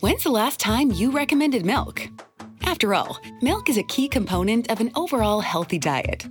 When's 0.00 0.24
the 0.24 0.30
last 0.30 0.60
time 0.60 0.92
you 0.92 1.10
recommended 1.10 1.64
milk? 1.64 2.06
After 2.64 2.92
all, 2.92 3.18
milk 3.40 3.70
is 3.70 3.78
a 3.78 3.82
key 3.84 4.08
component 4.08 4.70
of 4.70 4.80
an 4.80 4.90
overall 4.94 5.40
healthy 5.40 5.78
diet. 5.78 6.26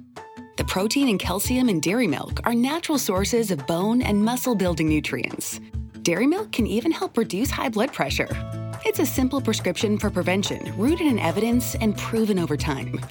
The 0.58 0.66
protein 0.66 1.10
and 1.10 1.20
calcium 1.20 1.68
in 1.68 1.80
dairy 1.80 2.06
milk 2.06 2.42
are 2.44 2.54
natural 2.54 3.00
sources 3.00 3.50
of 3.50 3.66
bone 3.66 4.04
and 4.04 4.24
muscle 4.24 4.54
building 4.54 4.88
nutrients. 4.88 5.60
Dairy 6.04 6.28
milk 6.28 6.52
can 6.52 6.68
even 6.68 6.92
help 6.92 7.18
reduce 7.18 7.50
high 7.50 7.70
blood 7.70 7.92
pressure. 7.92 8.30
It's 8.86 9.00
a 9.00 9.06
simple 9.06 9.42
prescription 9.42 9.98
for 9.98 10.12
prevention 10.12 10.72
rooted 10.78 11.08
in 11.08 11.18
evidence 11.18 11.74
and 11.74 11.98
proven 11.98 12.38
over 12.38 12.56
time. 12.56 13.04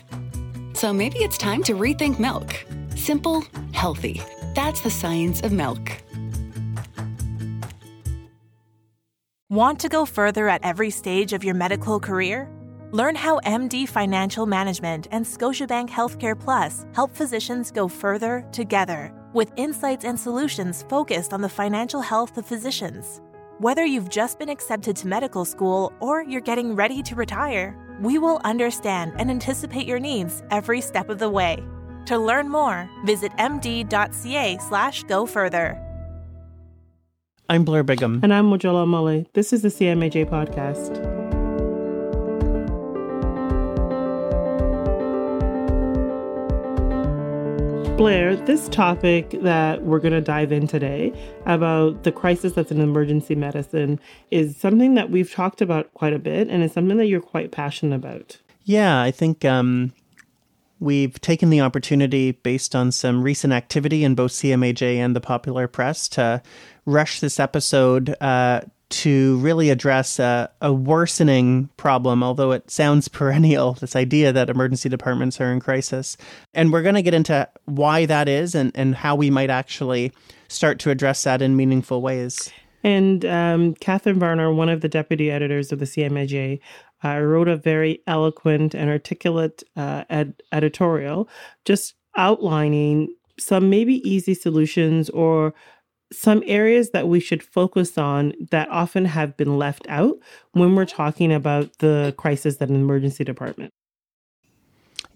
So 0.74 0.92
maybe 0.92 1.18
it's 1.18 1.36
time 1.36 1.64
to 1.64 1.74
rethink 1.74 2.20
milk. 2.20 2.54
Simple, 2.94 3.44
healthy. 3.72 4.22
That's 4.54 4.82
the 4.82 4.90
science 4.90 5.40
of 5.40 5.50
milk. 5.50 6.03
Want 9.54 9.78
to 9.82 9.88
go 9.88 10.04
further 10.04 10.48
at 10.48 10.64
every 10.64 10.90
stage 10.90 11.32
of 11.32 11.44
your 11.44 11.54
medical 11.54 12.00
career? 12.00 12.50
Learn 12.90 13.14
how 13.14 13.38
MD 13.46 13.88
Financial 13.88 14.46
Management 14.46 15.06
and 15.12 15.24
Scotiabank 15.24 15.88
Healthcare 15.88 16.36
Plus 16.36 16.84
help 16.92 17.14
physicians 17.14 17.70
go 17.70 17.86
further 17.86 18.44
together 18.50 19.12
with 19.32 19.52
insights 19.54 20.04
and 20.04 20.18
solutions 20.18 20.84
focused 20.88 21.32
on 21.32 21.40
the 21.40 21.48
financial 21.48 22.00
health 22.00 22.36
of 22.36 22.44
physicians. 22.44 23.20
Whether 23.58 23.84
you've 23.84 24.08
just 24.08 24.40
been 24.40 24.48
accepted 24.48 24.96
to 24.96 25.06
medical 25.06 25.44
school 25.44 25.92
or 26.00 26.24
you're 26.24 26.40
getting 26.40 26.74
ready 26.74 27.00
to 27.04 27.14
retire, 27.14 27.78
we 28.00 28.18
will 28.18 28.40
understand 28.42 29.12
and 29.18 29.30
anticipate 29.30 29.86
your 29.86 30.00
needs 30.00 30.42
every 30.50 30.80
step 30.80 31.08
of 31.08 31.20
the 31.20 31.30
way. 31.30 31.62
To 32.06 32.18
learn 32.18 32.48
more, 32.48 32.90
visit 33.04 33.30
md.ca 33.38 34.58
slash 34.58 35.04
go 35.04 35.26
further. 35.26 35.80
I'm 37.46 37.62
Blair 37.62 37.84
Bigham. 37.84 38.20
And 38.22 38.32
I'm 38.32 38.50
Mojola 38.50 38.86
Omole. 38.86 39.26
This 39.34 39.52
is 39.52 39.60
the 39.60 39.68
CMAJ 39.68 40.30
podcast. 40.30 40.94
Blair, 47.98 48.34
this 48.34 48.66
topic 48.70 49.36
that 49.42 49.82
we're 49.82 49.98
going 49.98 50.14
to 50.14 50.22
dive 50.22 50.52
in 50.52 50.66
today 50.66 51.12
about 51.44 52.02
the 52.04 52.10
crisis 52.10 52.54
that's 52.54 52.70
in 52.70 52.80
emergency 52.80 53.34
medicine 53.34 54.00
is 54.30 54.56
something 54.56 54.94
that 54.94 55.10
we've 55.10 55.30
talked 55.30 55.60
about 55.60 55.92
quite 55.92 56.14
a 56.14 56.18
bit 56.18 56.48
and 56.48 56.62
it's 56.62 56.72
something 56.72 56.96
that 56.96 57.06
you're 57.06 57.20
quite 57.20 57.52
passionate 57.52 57.94
about. 57.94 58.38
Yeah, 58.64 59.02
I 59.02 59.10
think 59.10 59.44
um, 59.44 59.92
we've 60.80 61.20
taken 61.20 61.50
the 61.50 61.60
opportunity 61.60 62.32
based 62.32 62.74
on 62.74 62.90
some 62.90 63.22
recent 63.22 63.52
activity 63.52 64.02
in 64.02 64.14
both 64.14 64.32
CMAJ 64.32 64.96
and 64.96 65.14
the 65.14 65.20
popular 65.20 65.68
press 65.68 66.08
to 66.08 66.42
rush 66.86 67.20
this 67.20 67.40
episode 67.40 68.16
uh, 68.20 68.60
to 68.90 69.38
really 69.38 69.70
address 69.70 70.18
a, 70.18 70.50
a, 70.60 70.72
worsening 70.72 71.68
problem, 71.76 72.22
although 72.22 72.52
it 72.52 72.70
sounds 72.70 73.08
perennial, 73.18 73.72
this 73.74 73.96
idea 73.96 74.32
that 74.32 74.50
emergency 74.50 74.88
departments 74.88 75.40
are 75.40 75.52
in 75.52 75.60
crisis. 75.60 76.16
And 76.52 76.72
we're 76.72 76.82
going 76.82 76.94
to 76.94 77.02
get 77.02 77.14
into 77.14 77.48
why 77.64 78.06
that 78.06 78.28
is 78.28 78.54
and, 78.54 78.70
and 78.74 78.94
how 78.94 79.16
we 79.16 79.30
might 79.30 79.50
actually 79.50 80.12
start 80.48 80.78
to 80.80 80.90
address 80.90 81.24
that 81.24 81.42
in 81.42 81.56
meaningful 81.56 82.02
ways. 82.02 82.52
And 82.84 83.24
um, 83.24 83.74
Catherine 83.74 84.18
Varner, 84.18 84.52
one 84.52 84.68
of 84.68 84.82
the 84.82 84.88
deputy 84.88 85.30
editors 85.30 85.72
of 85.72 85.78
the 85.78 85.86
CMAJ, 85.86 86.60
uh, 87.02 87.18
wrote 87.18 87.48
a 87.48 87.56
very 87.56 88.00
eloquent 88.06 88.74
and 88.74 88.90
articulate 88.90 89.62
uh, 89.76 90.04
ed- 90.08 90.42
editorial 90.52 91.28
just 91.64 91.94
outlining 92.16 93.14
some 93.38 93.68
maybe 93.68 94.08
easy 94.08 94.34
solutions 94.34 95.10
or 95.10 95.54
some 96.14 96.42
areas 96.46 96.90
that 96.90 97.08
we 97.08 97.20
should 97.20 97.42
focus 97.42 97.98
on 97.98 98.32
that 98.50 98.68
often 98.70 99.04
have 99.06 99.36
been 99.36 99.58
left 99.58 99.86
out 99.88 100.16
when 100.52 100.74
we're 100.74 100.84
talking 100.84 101.32
about 101.32 101.78
the 101.78 102.14
crisis 102.16 102.56
at 102.60 102.68
an 102.68 102.76
emergency 102.76 103.24
department. 103.24 103.72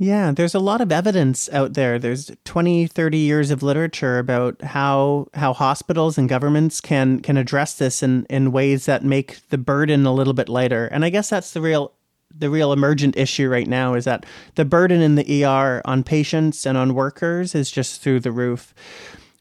Yeah, 0.00 0.30
there's 0.30 0.54
a 0.54 0.60
lot 0.60 0.80
of 0.80 0.92
evidence 0.92 1.48
out 1.52 1.74
there. 1.74 1.98
There's 1.98 2.30
20, 2.44 2.86
30 2.86 3.18
years 3.18 3.50
of 3.50 3.64
literature 3.64 4.20
about 4.20 4.62
how 4.62 5.26
how 5.34 5.52
hospitals 5.52 6.16
and 6.16 6.28
governments 6.28 6.80
can 6.80 7.18
can 7.18 7.36
address 7.36 7.74
this 7.74 8.00
in, 8.00 8.24
in 8.30 8.52
ways 8.52 8.86
that 8.86 9.04
make 9.04 9.40
the 9.48 9.58
burden 9.58 10.06
a 10.06 10.14
little 10.14 10.34
bit 10.34 10.48
lighter. 10.48 10.86
And 10.86 11.04
I 11.04 11.10
guess 11.10 11.30
that's 11.30 11.52
the 11.52 11.60
real 11.60 11.92
the 12.36 12.50
real 12.50 12.72
emergent 12.72 13.16
issue 13.16 13.48
right 13.48 13.66
now 13.66 13.94
is 13.94 14.04
that 14.04 14.24
the 14.54 14.64
burden 14.64 15.00
in 15.00 15.16
the 15.16 15.44
ER 15.44 15.82
on 15.84 16.04
patients 16.04 16.64
and 16.64 16.78
on 16.78 16.94
workers 16.94 17.54
is 17.54 17.70
just 17.70 18.00
through 18.00 18.20
the 18.20 18.32
roof. 18.32 18.74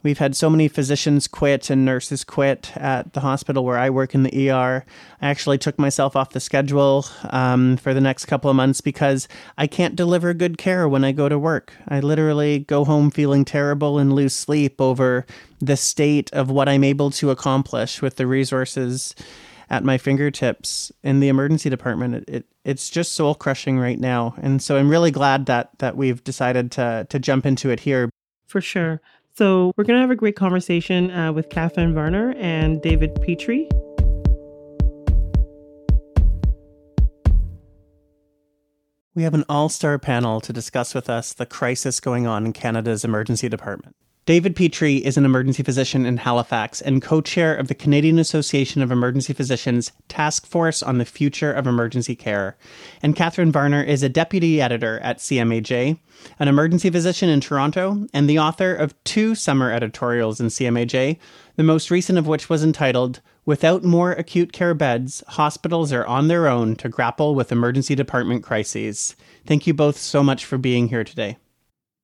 We've 0.07 0.17
had 0.17 0.37
so 0.37 0.49
many 0.49 0.69
physicians 0.69 1.27
quit 1.27 1.69
and 1.69 1.83
nurses 1.83 2.23
quit 2.23 2.71
at 2.77 3.11
the 3.11 3.19
hospital 3.19 3.65
where 3.65 3.77
I 3.77 3.89
work 3.89 4.15
in 4.15 4.23
the 4.23 4.49
ER. 4.49 4.85
I 5.21 5.27
actually 5.27 5.57
took 5.57 5.77
myself 5.77 6.15
off 6.15 6.29
the 6.29 6.39
schedule 6.39 7.05
um, 7.31 7.75
for 7.75 7.93
the 7.93 7.99
next 7.99 8.23
couple 8.23 8.49
of 8.49 8.55
months 8.55 8.79
because 8.79 9.27
I 9.57 9.67
can't 9.67 9.97
deliver 9.97 10.33
good 10.33 10.57
care 10.57 10.87
when 10.87 11.03
I 11.03 11.11
go 11.11 11.27
to 11.27 11.37
work. 11.37 11.73
I 11.89 11.99
literally 11.99 12.59
go 12.59 12.85
home 12.85 13.11
feeling 13.11 13.43
terrible 13.43 13.99
and 13.99 14.13
lose 14.13 14.33
sleep 14.33 14.79
over 14.79 15.25
the 15.59 15.75
state 15.75 16.31
of 16.31 16.49
what 16.49 16.69
I'm 16.69 16.85
able 16.85 17.11
to 17.11 17.29
accomplish 17.29 18.01
with 18.01 18.15
the 18.15 18.27
resources 18.27 19.13
at 19.69 19.83
my 19.83 19.97
fingertips 19.97 20.89
in 21.03 21.19
the 21.19 21.27
emergency 21.27 21.69
department. 21.69 22.15
It, 22.15 22.29
it 22.29 22.45
it's 22.63 22.89
just 22.89 23.11
soul 23.11 23.35
crushing 23.35 23.77
right 23.77 23.99
now, 23.99 24.35
and 24.37 24.61
so 24.61 24.77
I'm 24.77 24.89
really 24.89 25.11
glad 25.11 25.47
that 25.47 25.77
that 25.79 25.97
we've 25.97 26.23
decided 26.23 26.71
to 26.71 27.05
to 27.09 27.19
jump 27.19 27.45
into 27.45 27.71
it 27.71 27.81
here. 27.81 28.09
For 28.45 28.61
sure. 28.61 29.01
So 29.37 29.71
we're 29.77 29.83
going 29.83 29.97
to 29.97 30.01
have 30.01 30.09
a 30.09 30.15
great 30.15 30.35
conversation 30.35 31.11
uh, 31.11 31.31
with 31.31 31.49
Catherine 31.49 31.93
Varner 31.93 32.33
and 32.39 32.81
David 32.81 33.13
Petrie. 33.21 33.69
We 39.13 39.21
have 39.21 39.35
an 39.35 39.45
all 39.47 39.69
star 39.69 39.99
panel 39.99 40.41
to 40.41 40.51
discuss 40.51 40.95
with 40.95 41.07
us 41.07 41.33
the 41.33 41.45
crisis 41.45 41.99
going 41.99 42.25
on 42.25 42.47
in 42.47 42.53
Canada's 42.53 43.05
emergency 43.05 43.47
department. 43.47 43.95
David 44.27 44.57
Petrie 44.57 44.97
is 44.97 45.15
an 45.15 45.23
emergency 45.23 45.63
physician 45.63 46.05
in 46.05 46.17
Halifax 46.17 46.81
and 46.81 47.01
co 47.01 47.21
chair 47.21 47.55
of 47.55 47.69
the 47.69 47.73
Canadian 47.73 48.19
Association 48.19 48.81
of 48.81 48.91
Emergency 48.91 49.31
Physicians 49.31 49.93
Task 50.09 50.45
Force 50.45 50.83
on 50.83 50.97
the 50.97 51.05
Future 51.05 51.53
of 51.53 51.65
Emergency 51.65 52.13
Care. 52.13 52.57
And 53.01 53.15
Catherine 53.15 53.53
Varner 53.53 53.81
is 53.81 54.03
a 54.03 54.09
deputy 54.09 54.61
editor 54.61 54.99
at 54.99 55.19
CMAJ, 55.19 55.97
an 56.39 56.47
emergency 56.49 56.89
physician 56.89 57.29
in 57.29 57.39
Toronto, 57.39 58.05
and 58.13 58.29
the 58.29 58.37
author 58.37 58.75
of 58.75 59.01
two 59.05 59.33
summer 59.33 59.71
editorials 59.71 60.41
in 60.41 60.47
CMAJ, 60.47 61.19
the 61.55 61.63
most 61.63 61.89
recent 61.89 62.19
of 62.19 62.27
which 62.27 62.49
was 62.49 62.65
entitled 62.65 63.21
Without 63.45 63.85
More 63.85 64.11
Acute 64.11 64.51
Care 64.51 64.73
Beds, 64.73 65.23
Hospitals 65.29 65.93
Are 65.93 66.05
on 66.05 66.27
Their 66.27 66.49
Own 66.49 66.75
to 66.75 66.89
Grapple 66.89 67.33
with 67.33 67.53
Emergency 67.53 67.95
Department 67.95 68.43
Crises. 68.43 69.15
Thank 69.45 69.65
you 69.67 69.73
both 69.73 69.97
so 69.97 70.21
much 70.21 70.43
for 70.43 70.57
being 70.57 70.89
here 70.89 71.05
today. 71.05 71.37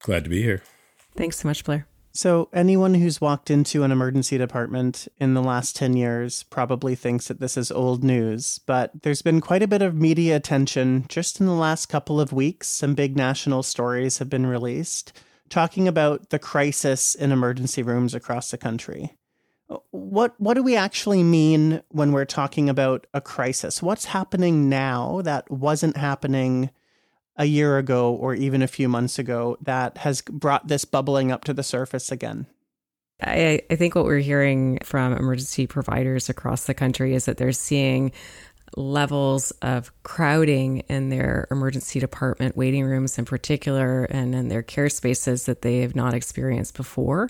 Glad 0.01 0.23
to 0.23 0.29
be 0.29 0.41
here. 0.41 0.63
Thanks 1.17 1.39
so 1.39 1.49
much, 1.49 1.65
Blair. 1.65 1.85
So, 2.15 2.47
anyone 2.53 2.93
who's 2.93 3.19
walked 3.19 3.49
into 3.49 3.83
an 3.83 3.91
emergency 3.91 4.37
department 4.37 5.07
in 5.19 5.33
the 5.33 5.41
last 5.41 5.75
10 5.75 5.95
years 5.95 6.43
probably 6.43 6.93
thinks 6.93 7.27
that 7.27 7.39
this 7.39 7.57
is 7.57 7.71
old 7.71 8.03
news, 8.03 8.59
but 8.67 8.91
there's 9.01 9.23
been 9.23 9.41
quite 9.41 9.63
a 9.63 9.67
bit 9.67 9.81
of 9.81 9.95
media 9.95 10.35
attention 10.35 11.05
just 11.09 11.39
in 11.39 11.47
the 11.47 11.53
last 11.53 11.87
couple 11.87 12.21
of 12.21 12.31
weeks. 12.31 12.67
Some 12.67 12.93
big 12.93 13.17
national 13.17 13.63
stories 13.63 14.19
have 14.19 14.29
been 14.29 14.45
released 14.45 15.11
talking 15.49 15.87
about 15.87 16.29
the 16.29 16.39
crisis 16.39 17.13
in 17.13 17.31
emergency 17.31 17.83
rooms 17.83 18.15
across 18.15 18.49
the 18.49 18.57
country. 18.57 19.15
Uh, 19.69 19.77
what 19.91 20.33
what 20.39 20.55
do 20.55 20.63
we 20.63 20.75
actually 20.75 21.23
mean 21.23 21.81
when 21.89 22.11
we're 22.11 22.25
talking 22.25 22.69
about 22.69 23.07
a 23.13 23.21
crisis? 23.21 23.81
What's 23.81 24.05
happening 24.05 24.67
now 24.67 25.21
that 25.23 25.49
wasn't 25.49 25.97
happening 25.97 26.71
a 27.35 27.45
year 27.45 27.77
ago 27.77 28.13
or 28.13 28.35
even 28.35 28.61
a 28.61 28.67
few 28.67 28.87
months 28.87 29.17
ago 29.17 29.57
that 29.61 29.97
has 29.99 30.21
brought 30.21 30.67
this 30.67 30.85
bubbling 30.85 31.31
up 31.31 31.43
to 31.45 31.53
the 31.53 31.63
surface 31.63 32.11
again? 32.11 32.47
I, 33.21 33.61
I 33.69 33.75
think 33.75 33.95
what 33.95 34.05
we're 34.05 34.19
hearing 34.19 34.79
from 34.83 35.13
emergency 35.13 35.67
providers 35.67 36.29
across 36.29 36.65
the 36.65 36.73
country 36.73 37.15
is 37.15 37.25
that 37.25 37.37
they're 37.37 37.51
seeing 37.51 38.11
levels 38.75 39.51
of 39.61 39.91
crowding 40.03 40.79
in 40.89 41.09
their 41.09 41.47
emergency 41.51 41.99
department 41.99 42.57
waiting 42.57 42.83
rooms 42.83 43.17
in 43.17 43.25
particular 43.25 44.05
and 44.05 44.33
in 44.33 44.47
their 44.47 44.63
care 44.63 44.89
spaces 44.89 45.45
that 45.45 45.61
they 45.61 45.79
have 45.79 45.95
not 45.95 46.13
experienced 46.13 46.75
before. 46.75 47.29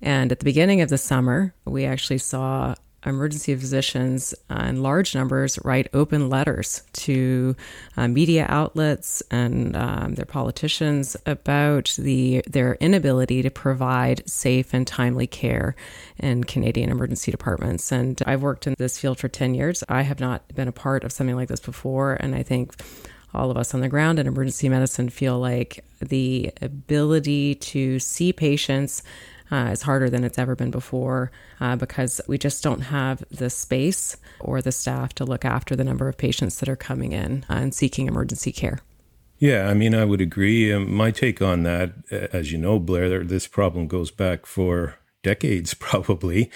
And 0.00 0.30
at 0.30 0.38
the 0.38 0.44
beginning 0.44 0.80
of 0.80 0.88
the 0.88 0.98
summer, 0.98 1.54
we 1.64 1.84
actually 1.84 2.18
saw 2.18 2.74
emergency 3.06 3.54
physicians 3.54 4.34
uh, 4.50 4.66
in 4.68 4.82
large 4.82 5.14
numbers 5.14 5.58
write 5.64 5.88
open 5.94 6.28
letters 6.28 6.82
to 6.92 7.54
uh, 7.96 8.08
media 8.08 8.46
outlets 8.48 9.22
and 9.30 9.76
um, 9.76 10.14
their 10.14 10.24
politicians 10.24 11.16
about 11.24 11.94
the 11.98 12.42
their 12.48 12.74
inability 12.76 13.42
to 13.42 13.50
provide 13.50 14.28
safe 14.28 14.74
and 14.74 14.86
timely 14.86 15.26
care 15.26 15.76
in 16.18 16.44
Canadian 16.44 16.90
emergency 16.90 17.30
departments. 17.30 17.92
And 17.92 18.20
I've 18.26 18.42
worked 18.42 18.66
in 18.66 18.74
this 18.78 18.98
field 18.98 19.18
for 19.18 19.28
10 19.28 19.54
years. 19.54 19.84
I 19.88 20.02
have 20.02 20.20
not 20.20 20.54
been 20.54 20.68
a 20.68 20.72
part 20.72 21.04
of 21.04 21.12
something 21.12 21.36
like 21.36 21.48
this 21.48 21.60
before. 21.60 22.14
And 22.14 22.34
I 22.34 22.42
think 22.42 22.74
all 23.34 23.50
of 23.50 23.56
us 23.56 23.74
on 23.74 23.80
the 23.80 23.88
ground 23.88 24.18
in 24.18 24.26
emergency 24.26 24.68
medicine 24.68 25.08
feel 25.08 25.38
like 25.38 25.84
the 26.00 26.50
ability 26.62 27.54
to 27.56 27.98
see 27.98 28.32
patients 28.32 29.02
uh, 29.50 29.70
is 29.72 29.82
harder 29.82 30.10
than 30.10 30.24
it's 30.24 30.38
ever 30.38 30.54
been 30.54 30.70
before 30.70 31.30
uh, 31.60 31.76
because 31.76 32.20
we 32.28 32.38
just 32.38 32.62
don't 32.62 32.82
have 32.82 33.24
the 33.30 33.50
space 33.50 34.16
or 34.40 34.62
the 34.62 34.72
staff 34.72 35.14
to 35.14 35.24
look 35.24 35.44
after 35.44 35.74
the 35.74 35.84
number 35.84 36.08
of 36.08 36.16
patients 36.16 36.58
that 36.60 36.68
are 36.68 36.76
coming 36.76 37.12
in 37.12 37.44
uh, 37.48 37.54
and 37.54 37.74
seeking 37.74 38.06
emergency 38.06 38.52
care. 38.52 38.80
Yeah, 39.38 39.68
I 39.68 39.74
mean, 39.74 39.94
I 39.94 40.04
would 40.04 40.20
agree. 40.20 40.72
Um, 40.72 40.92
my 40.92 41.10
take 41.12 41.40
on 41.40 41.62
that, 41.62 41.92
as 42.10 42.50
you 42.50 42.58
know, 42.58 42.78
Blair, 42.78 43.22
this 43.22 43.46
problem 43.46 43.86
goes 43.86 44.10
back 44.10 44.46
for 44.46 44.96
decades 45.22 45.74
probably. 45.88 46.50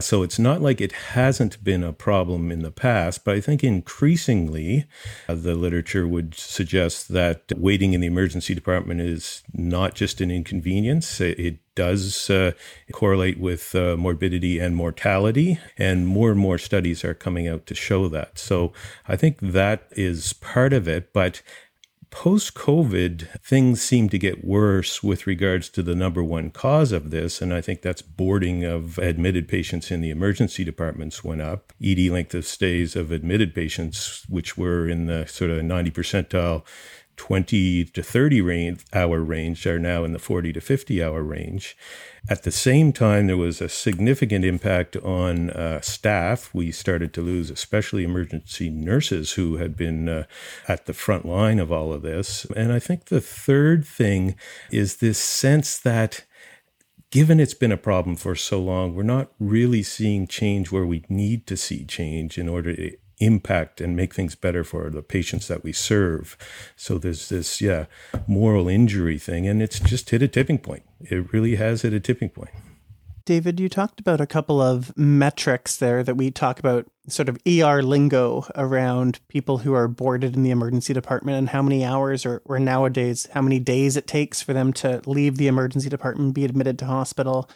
So 0.00 0.22
it's 0.22 0.38
not 0.38 0.60
like 0.60 0.80
it 0.80 0.92
hasn't 0.92 1.62
been 1.62 1.82
a 1.82 1.92
problem 1.92 2.50
in 2.50 2.62
the 2.62 2.70
past, 2.70 3.24
but 3.24 3.34
I 3.34 3.40
think 3.40 3.64
increasingly 3.64 4.86
uh, 5.28 5.34
the 5.34 5.54
literature 5.54 6.06
would 6.06 6.34
suggest 6.34 7.08
that 7.08 7.52
waiting 7.56 7.92
in 7.92 8.00
the 8.00 8.06
emergency 8.06 8.54
department 8.54 9.00
is 9.00 9.42
not 9.52 9.94
just 9.94 10.20
an 10.20 10.30
inconvenience. 10.30 11.20
It, 11.20 11.38
it 11.38 11.58
does 11.78 12.28
uh, 12.28 12.50
correlate 12.90 13.38
with 13.38 13.72
uh, 13.72 13.96
morbidity 13.96 14.58
and 14.58 14.74
mortality, 14.74 15.60
and 15.78 16.08
more 16.08 16.32
and 16.32 16.40
more 16.40 16.58
studies 16.58 17.04
are 17.04 17.14
coming 17.14 17.46
out 17.46 17.66
to 17.66 17.74
show 17.76 18.08
that. 18.08 18.36
So 18.36 18.72
I 19.06 19.14
think 19.14 19.38
that 19.40 19.84
is 19.92 20.32
part 20.32 20.72
of 20.72 20.88
it, 20.88 21.12
but 21.12 21.40
Post 22.10 22.54
COVID, 22.54 23.40
things 23.42 23.82
seem 23.82 24.08
to 24.08 24.18
get 24.18 24.42
worse 24.42 25.02
with 25.02 25.26
regards 25.26 25.68
to 25.68 25.82
the 25.82 25.94
number 25.94 26.24
one 26.24 26.50
cause 26.50 26.90
of 26.90 27.10
this. 27.10 27.42
And 27.42 27.52
I 27.52 27.60
think 27.60 27.82
that's 27.82 28.00
boarding 28.00 28.64
of 28.64 28.96
admitted 28.96 29.46
patients 29.46 29.90
in 29.90 30.00
the 30.00 30.08
emergency 30.08 30.64
departments 30.64 31.22
went 31.22 31.42
up. 31.42 31.74
ED 31.84 32.10
length 32.10 32.34
of 32.34 32.46
stays 32.46 32.96
of 32.96 33.12
admitted 33.12 33.54
patients, 33.54 34.24
which 34.26 34.56
were 34.56 34.88
in 34.88 35.04
the 35.04 35.26
sort 35.26 35.50
of 35.50 35.62
90 35.62 35.90
percentile 35.90 36.64
20 37.18 37.84
to 37.84 38.02
30 38.02 38.40
range, 38.40 38.84
hour 38.94 39.20
range 39.20 39.66
are 39.66 39.78
now 39.78 40.04
in 40.04 40.12
the 40.12 40.18
40 40.18 40.54
to 40.54 40.60
50 40.60 41.02
hour 41.02 41.22
range. 41.22 41.76
At 42.30 42.44
the 42.44 42.50
same 42.50 42.92
time, 42.92 43.26
there 43.26 43.36
was 43.36 43.60
a 43.60 43.68
significant 43.68 44.44
impact 44.44 44.96
on 44.96 45.50
uh, 45.50 45.80
staff. 45.80 46.54
We 46.54 46.72
started 46.72 47.12
to 47.14 47.20
lose, 47.20 47.50
especially 47.50 48.04
emergency 48.04 48.70
nurses 48.70 49.32
who 49.32 49.56
had 49.56 49.76
been 49.76 50.08
uh, 50.08 50.24
at 50.66 50.86
the 50.86 50.94
front 50.94 51.26
line 51.26 51.58
of 51.58 51.70
all 51.70 51.92
of 51.92 52.02
this. 52.02 52.46
And 52.56 52.72
I 52.72 52.78
think 52.78 53.06
the 53.06 53.20
third 53.20 53.84
thing 53.84 54.36
is 54.70 54.96
this 54.96 55.18
sense 55.18 55.78
that 55.78 56.24
given 57.10 57.40
it's 57.40 57.54
been 57.54 57.72
a 57.72 57.76
problem 57.76 58.16
for 58.16 58.34
so 58.34 58.60
long, 58.60 58.94
we're 58.94 59.02
not 59.02 59.32
really 59.38 59.82
seeing 59.82 60.26
change 60.26 60.70
where 60.70 60.86
we 60.86 61.04
need 61.08 61.46
to 61.46 61.56
see 61.56 61.84
change 61.84 62.38
in 62.38 62.48
order 62.48 62.74
to 62.74 62.96
impact 63.20 63.80
and 63.80 63.96
make 63.96 64.14
things 64.14 64.34
better 64.34 64.64
for 64.64 64.90
the 64.90 65.02
patients 65.02 65.48
that 65.48 65.64
we 65.64 65.72
serve. 65.72 66.36
So 66.76 66.98
there's 66.98 67.28
this, 67.28 67.60
yeah, 67.60 67.86
moral 68.26 68.68
injury 68.68 69.18
thing, 69.18 69.46
and 69.46 69.62
it's 69.62 69.80
just 69.80 70.10
hit 70.10 70.22
a 70.22 70.28
tipping 70.28 70.58
point. 70.58 70.84
It 71.00 71.32
really 71.32 71.56
has 71.56 71.82
hit 71.82 71.92
a 71.92 72.00
tipping 72.00 72.30
point. 72.30 72.50
David, 73.28 73.60
you 73.60 73.68
talked 73.68 74.00
about 74.00 74.22
a 74.22 74.26
couple 74.26 74.58
of 74.58 74.96
metrics 74.96 75.76
there 75.76 76.02
that 76.02 76.16
we 76.16 76.30
talk 76.30 76.58
about, 76.58 76.86
sort 77.08 77.28
of 77.28 77.36
ER 77.46 77.82
lingo 77.82 78.46
around 78.54 79.20
people 79.28 79.58
who 79.58 79.74
are 79.74 79.86
boarded 79.86 80.34
in 80.34 80.42
the 80.42 80.50
emergency 80.50 80.94
department 80.94 81.36
and 81.36 81.50
how 81.50 81.60
many 81.60 81.84
hours 81.84 82.24
or, 82.24 82.40
or 82.46 82.58
nowadays, 82.58 83.28
how 83.34 83.42
many 83.42 83.58
days 83.58 83.98
it 83.98 84.06
takes 84.06 84.40
for 84.40 84.54
them 84.54 84.72
to 84.72 85.02
leave 85.04 85.36
the 85.36 85.46
emergency 85.46 85.90
department 85.90 86.32
be 86.32 86.46
admitted 86.46 86.78
to 86.78 86.86
hospital. 86.86 87.50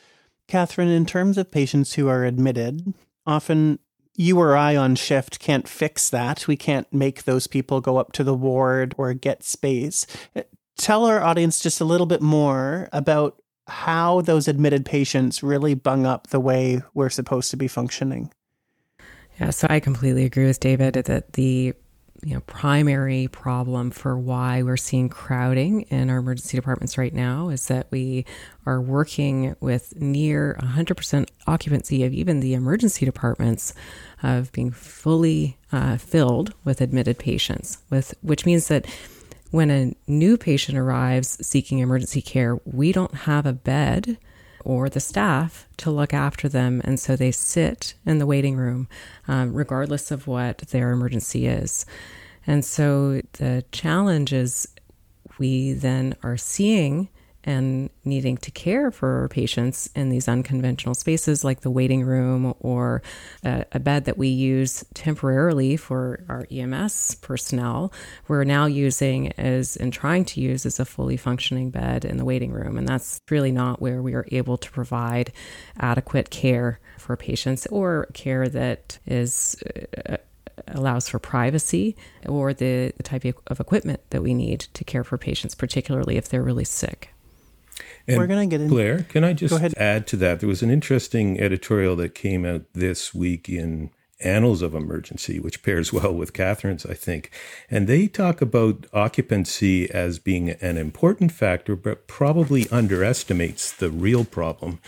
Catherine, 0.46 0.88
in 0.88 1.06
terms 1.06 1.38
of 1.38 1.50
patients 1.50 1.94
who 1.94 2.06
are 2.06 2.26
admitted, 2.26 2.92
often 3.26 3.78
you 4.14 4.38
or 4.38 4.56
I 4.56 4.76
on 4.76 4.94
shift 4.94 5.38
can't 5.38 5.68
fix 5.68 6.10
that. 6.10 6.46
We 6.46 6.56
can't 6.56 6.92
make 6.92 7.24
those 7.24 7.46
people 7.46 7.80
go 7.80 7.96
up 7.96 8.12
to 8.12 8.24
the 8.24 8.34
ward 8.34 8.94
or 8.98 9.14
get 9.14 9.42
space. 9.42 10.06
Tell 10.76 11.04
our 11.06 11.22
audience 11.22 11.60
just 11.60 11.80
a 11.80 11.84
little 11.84 12.06
bit 12.06 12.20
more 12.22 12.88
about 12.92 13.40
how 13.68 14.20
those 14.22 14.48
admitted 14.48 14.84
patients 14.84 15.42
really 15.42 15.74
bung 15.74 16.04
up 16.04 16.28
the 16.28 16.40
way 16.40 16.82
we're 16.94 17.10
supposed 17.10 17.50
to 17.50 17.56
be 17.56 17.68
functioning. 17.68 18.32
Yeah, 19.40 19.50
so 19.50 19.66
I 19.70 19.80
completely 19.80 20.24
agree 20.24 20.46
with 20.46 20.60
David 20.60 20.94
that 20.94 21.32
the 21.34 21.74
you 22.24 22.34
know 22.34 22.40
primary 22.40 23.28
problem 23.28 23.90
for 23.90 24.16
why 24.16 24.62
we're 24.62 24.76
seeing 24.76 25.08
crowding 25.08 25.82
in 25.82 26.08
our 26.08 26.18
emergency 26.18 26.56
departments 26.56 26.96
right 26.96 27.12
now 27.12 27.48
is 27.48 27.66
that 27.66 27.88
we 27.90 28.24
are 28.64 28.80
working 28.80 29.56
with 29.60 30.00
near 30.00 30.56
100% 30.62 31.28
occupancy 31.46 32.04
of 32.04 32.12
even 32.12 32.40
the 32.40 32.54
emergency 32.54 33.04
departments 33.04 33.74
of 34.22 34.52
being 34.52 34.70
fully 34.70 35.58
uh, 35.72 35.96
filled 35.96 36.54
with 36.64 36.80
admitted 36.80 37.18
patients 37.18 37.78
with 37.90 38.14
which 38.22 38.46
means 38.46 38.68
that 38.68 38.86
when 39.50 39.70
a 39.70 39.94
new 40.06 40.38
patient 40.38 40.78
arrives 40.78 41.44
seeking 41.44 41.80
emergency 41.80 42.22
care 42.22 42.58
we 42.64 42.92
don't 42.92 43.14
have 43.14 43.46
a 43.46 43.52
bed 43.52 44.16
or 44.64 44.88
the 44.88 45.00
staff 45.00 45.68
to 45.78 45.90
look 45.90 46.14
after 46.14 46.48
them. 46.48 46.80
And 46.84 46.98
so 46.98 47.16
they 47.16 47.30
sit 47.32 47.94
in 48.06 48.18
the 48.18 48.26
waiting 48.26 48.56
room, 48.56 48.88
um, 49.28 49.52
regardless 49.54 50.10
of 50.10 50.26
what 50.26 50.58
their 50.58 50.90
emergency 50.90 51.46
is. 51.46 51.86
And 52.46 52.64
so 52.64 53.20
the 53.32 53.64
challenge 53.72 54.32
is 54.32 54.68
we 55.38 55.72
then 55.72 56.16
are 56.22 56.36
seeing 56.36 57.08
and 57.44 57.90
needing 58.04 58.36
to 58.36 58.50
care 58.50 58.90
for 58.90 59.28
patients 59.28 59.90
in 59.94 60.08
these 60.08 60.28
unconventional 60.28 60.94
spaces 60.94 61.42
like 61.42 61.60
the 61.60 61.70
waiting 61.70 62.04
room 62.04 62.54
or 62.60 63.02
a, 63.44 63.64
a, 63.72 63.80
bed 63.80 64.04
that 64.04 64.16
we 64.16 64.28
use 64.28 64.84
temporarily 64.94 65.76
for 65.76 66.24
our 66.28 66.46
EMS 66.50 67.16
personnel, 67.16 67.92
we're 68.28 68.44
now 68.44 68.66
using 68.66 69.32
as 69.32 69.76
and 69.76 69.92
trying 69.92 70.24
to 70.24 70.40
use 70.40 70.64
as 70.64 70.78
a 70.78 70.84
fully 70.84 71.16
functioning 71.16 71.70
bed 71.70 72.04
in 72.04 72.16
the 72.16 72.24
waiting 72.24 72.52
room. 72.52 72.78
And 72.78 72.88
that's 72.88 73.20
really 73.30 73.52
not 73.52 73.80
where 73.80 74.02
we 74.02 74.14
are 74.14 74.26
able 74.30 74.56
to 74.58 74.70
provide 74.70 75.32
adequate 75.78 76.30
care 76.30 76.78
for 76.98 77.16
patients 77.16 77.66
or 77.66 78.06
care 78.14 78.48
that 78.48 78.98
is. 79.06 79.62
Uh, 80.08 80.16
allows 80.68 81.08
for 81.08 81.18
privacy 81.18 81.96
or 82.26 82.52
the, 82.54 82.92
the 82.96 83.02
type 83.02 83.24
of 83.46 83.58
equipment 83.58 84.00
that 84.10 84.22
we 84.22 84.34
need 84.34 84.60
to 84.60 84.84
care 84.84 85.02
for 85.02 85.18
patients, 85.18 85.54
particularly 85.54 86.16
if 86.16 86.28
they're 86.28 86.42
really 86.42 86.64
sick. 86.64 87.12
And 88.06 88.18
We're 88.18 88.26
going 88.26 88.48
to 88.48 88.56
get 88.56 88.62
in. 88.62 88.68
Blair, 88.68 89.04
can 89.04 89.24
I 89.24 89.32
just 89.32 89.54
add 89.76 90.06
to 90.08 90.16
that? 90.16 90.40
There 90.40 90.48
was 90.48 90.62
an 90.62 90.70
interesting 90.70 91.40
editorial 91.40 91.96
that 91.96 92.14
came 92.14 92.44
out 92.44 92.62
this 92.72 93.14
week 93.14 93.48
in 93.48 93.90
Annals 94.24 94.62
of 94.62 94.74
Emergency, 94.74 95.38
which 95.38 95.62
pairs 95.62 95.92
well 95.92 96.14
with 96.14 96.32
Catherine's, 96.32 96.86
I 96.86 96.94
think. 96.94 97.30
And 97.70 97.86
they 97.86 98.06
talk 98.06 98.40
about 98.40 98.86
occupancy 98.92 99.90
as 99.90 100.18
being 100.18 100.50
an 100.50 100.76
important 100.76 101.32
factor, 101.32 101.76
but 101.76 102.06
probably 102.06 102.68
underestimates 102.70 103.72
the 103.72 103.90
real 103.90 104.24
problem. 104.24 104.80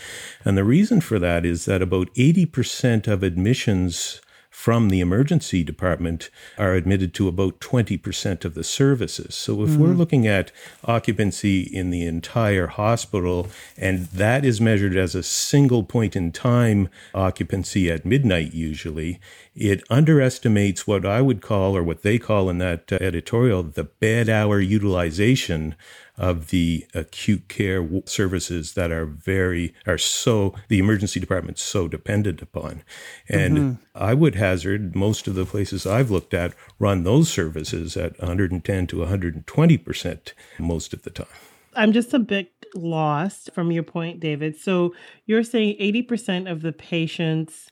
And 0.43 0.57
the 0.57 0.63
reason 0.63 1.01
for 1.01 1.19
that 1.19 1.45
is 1.45 1.65
that 1.65 1.81
about 1.81 2.13
80% 2.15 3.07
of 3.07 3.23
admissions 3.23 4.21
from 4.55 4.89
the 4.89 5.01
emergency 5.01 5.63
department 5.65 6.29
are 6.57 6.73
admitted 6.73 7.13
to 7.13 7.27
about 7.27 7.59
20% 7.59 8.45
of 8.45 8.53
the 8.55 8.63
services. 8.63 9.35
So 9.35 9.61
if 9.61 9.71
mm-hmm. 9.71 9.81
we're 9.81 9.89
looking 9.89 10.25
at 10.25 10.49
occupancy 10.85 11.61
in 11.61 11.89
the 11.91 12.05
entire 12.05 12.67
hospital, 12.67 13.47
and 13.77 14.05
that 14.05 14.45
is 14.45 14.61
measured 14.61 14.95
as 14.95 15.13
a 15.13 15.21
single 15.21 15.83
point 15.83 16.15
in 16.15 16.31
time 16.31 16.87
occupancy 17.13 17.91
at 17.91 18.05
midnight, 18.05 18.53
usually, 18.53 19.19
it 19.55 19.83
underestimates 19.89 20.85
what 20.85 21.05
I 21.05 21.21
would 21.21 21.41
call, 21.41 21.77
or 21.77 21.83
what 21.83 22.01
they 22.01 22.19
call 22.19 22.49
in 22.49 22.57
that 22.57 22.91
uh, 22.91 22.97
editorial, 22.99 23.63
the 23.63 23.85
bed 23.85 24.29
hour 24.29 24.59
utilization 24.59 25.75
of 26.17 26.49
the 26.49 26.85
acute 26.93 27.47
care 27.47 27.87
services 28.05 28.73
that 28.73 28.91
are 28.91 29.05
very 29.05 29.73
are 29.85 29.97
so 29.97 30.53
the 30.69 30.79
emergency 30.79 31.19
department's 31.19 31.61
so 31.61 31.87
dependent 31.87 32.41
upon. 32.41 32.83
And 33.27 33.57
mm-hmm. 33.57 33.73
i 33.95 34.13
would 34.13 34.35
hazard 34.35 34.95
most 34.95 35.27
of 35.27 35.35
the 35.35 35.45
places 35.45 35.85
i've 35.85 36.11
looked 36.11 36.33
at 36.33 36.53
run 36.79 37.03
those 37.03 37.29
services 37.29 37.97
at 37.97 38.17
110 38.19 38.87
to 38.87 38.99
120 38.99 39.77
percent 39.77 40.33
most 40.59 40.93
of 40.93 41.03
the 41.03 41.09
time. 41.09 41.27
I'm 41.75 41.91
just 41.91 42.13
a 42.13 42.19
bit 42.19 42.51
lost 42.73 43.49
from 43.53 43.71
your 43.71 43.83
point 43.83 44.19
david. 44.19 44.57
So 44.57 44.93
you're 45.25 45.43
saying 45.43 45.77
80% 45.79 46.49
of 46.49 46.61
the 46.61 46.71
patients 46.71 47.69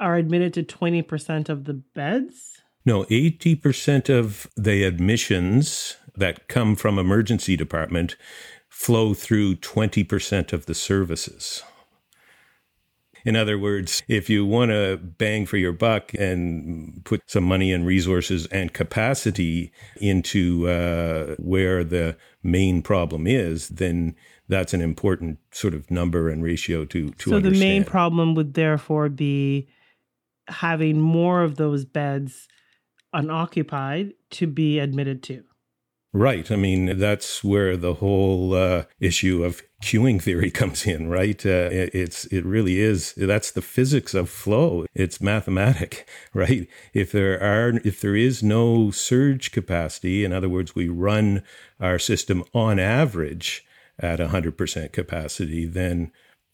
are 0.00 0.16
admitted 0.16 0.54
to 0.54 0.62
20% 0.62 1.48
of 1.48 1.64
the 1.64 1.74
beds 1.74 2.60
no 2.84 3.04
80% 3.04 4.08
of 4.08 4.46
the 4.56 4.84
admissions 4.84 5.96
that 6.16 6.48
come 6.48 6.76
from 6.76 6.98
emergency 6.98 7.56
department 7.56 8.16
flow 8.68 9.14
through 9.14 9.56
20% 9.56 10.52
of 10.52 10.66
the 10.66 10.74
services. 10.74 11.62
In 13.22 13.36
other 13.36 13.58
words, 13.58 14.02
if 14.08 14.30
you 14.30 14.46
want 14.46 14.70
to 14.70 14.96
bang 14.96 15.44
for 15.44 15.58
your 15.58 15.72
buck 15.72 16.14
and 16.14 17.04
put 17.04 17.20
some 17.26 17.44
money 17.44 17.70
and 17.70 17.86
resources 17.86 18.46
and 18.46 18.72
capacity 18.72 19.72
into 20.00 20.66
uh, 20.66 21.34
where 21.36 21.84
the 21.84 22.16
main 22.42 22.80
problem 22.80 23.26
is, 23.26 23.68
then 23.68 24.16
that's 24.48 24.72
an 24.72 24.80
important 24.80 25.38
sort 25.52 25.74
of 25.74 25.90
number 25.90 26.30
and 26.30 26.42
ratio 26.42 26.86
to 26.86 27.10
to 27.10 27.30
so 27.30 27.36
understand. 27.36 27.54
the 27.54 27.60
main 27.60 27.84
problem 27.84 28.34
would 28.34 28.54
therefore 28.54 29.10
be 29.10 29.68
having 30.50 31.00
more 31.00 31.42
of 31.42 31.56
those 31.56 31.84
beds 31.84 32.48
unoccupied 33.12 34.12
to 34.30 34.46
be 34.46 34.78
admitted 34.78 35.22
to 35.24 35.44
Right. 36.12 36.50
I 36.50 36.56
mean, 36.56 36.98
that's 36.98 37.44
where 37.44 37.76
the 37.76 37.94
whole 37.94 38.52
uh, 38.52 38.84
issue 38.98 39.44
of 39.44 39.62
queuing 39.80 40.20
theory 40.20 40.50
comes 40.60 40.84
in, 40.84 41.08
right? 41.08 41.44
Uh, 41.46 41.70
it, 41.70 41.94
it's 41.94 42.24
it 42.26 42.44
really 42.44 42.80
is. 42.80 43.14
That's 43.16 43.52
the 43.52 43.62
physics 43.62 44.12
of 44.12 44.28
flow. 44.28 44.86
It's 44.92 45.20
mathematic, 45.20 46.08
right? 46.34 46.66
If 46.92 47.12
there 47.12 47.40
are 47.40 47.80
if 47.84 48.00
there 48.00 48.16
is 48.16 48.42
no 48.42 48.90
surge 48.90 49.52
capacity, 49.52 50.24
in 50.24 50.32
other 50.32 50.48
words, 50.48 50.74
we 50.74 50.88
run 50.88 51.44
our 51.78 51.98
system 51.98 52.42
on 52.52 52.80
average 52.80 53.64
at 54.00 54.18
100% 54.18 54.92
capacity, 54.92 55.66
then 55.66 56.10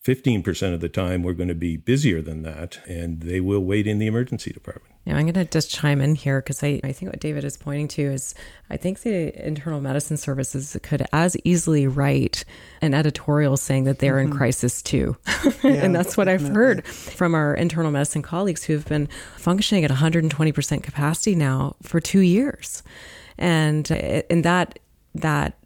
15% 0.07 0.73
of 0.73 0.81
the 0.81 0.89
time 0.89 1.25
we're 1.25 1.33
going 1.33 1.49
to 1.49 1.55
be 1.55 1.77
busier 1.77 2.23
than 2.23 2.43
that 2.43 2.79
and 2.87 3.23
they 3.23 3.41
will 3.41 3.65
wait 3.65 3.89
in 3.89 3.99
the 3.99 4.07
emergency 4.07 4.53
department. 4.53 4.95
Yeah, 5.05 5.17
I'm 5.17 5.25
going 5.25 5.35
to 5.35 5.45
just 5.45 5.71
chime 5.71 6.01
in 6.01 6.15
here 6.15 6.41
because 6.41 6.63
I, 6.63 6.81
I 6.85 6.93
think 6.93 7.11
what 7.11 7.21
David 7.21 7.43
is 7.43 7.57
pointing 7.57 7.89
to 7.89 8.03
is 8.03 8.35
I 8.71 8.77
think 8.77 9.01
the 9.01 9.45
internal 9.45 9.81
medicine 9.81 10.17
services 10.17 10.77
could 10.85 11.05
as 11.13 11.37
easily 11.43 11.89
write 11.89 12.45
an 12.81 12.95
editorial 12.95 13.57
saying 13.57 13.85
that 13.85 13.99
they're 13.99 14.17
mm-hmm. 14.17 14.33
in 14.33 14.39
crisis 14.39 14.81
too. 14.83 15.17
Yeah, 15.63 15.85
and 15.85 15.95
that's 15.95 16.17
what 16.17 16.25
definitely. 16.25 16.51
I've 16.51 16.55
heard 16.55 16.87
from 16.87 17.35
our 17.35 17.55
internal 17.55 17.91
medicine 17.91 18.23
colleagues 18.23 18.65
who 18.65 18.75
have 18.75 18.87
been 18.87 19.09
functioning 19.37 19.85
at 19.85 19.91
120% 19.91 20.83
capacity 20.83 21.35
now 21.35 21.77
for 21.83 21.99
two 21.99 22.21
years. 22.21 22.83
And, 23.39 23.91
and 23.91 24.45
that, 24.45 24.79
that 25.15 25.57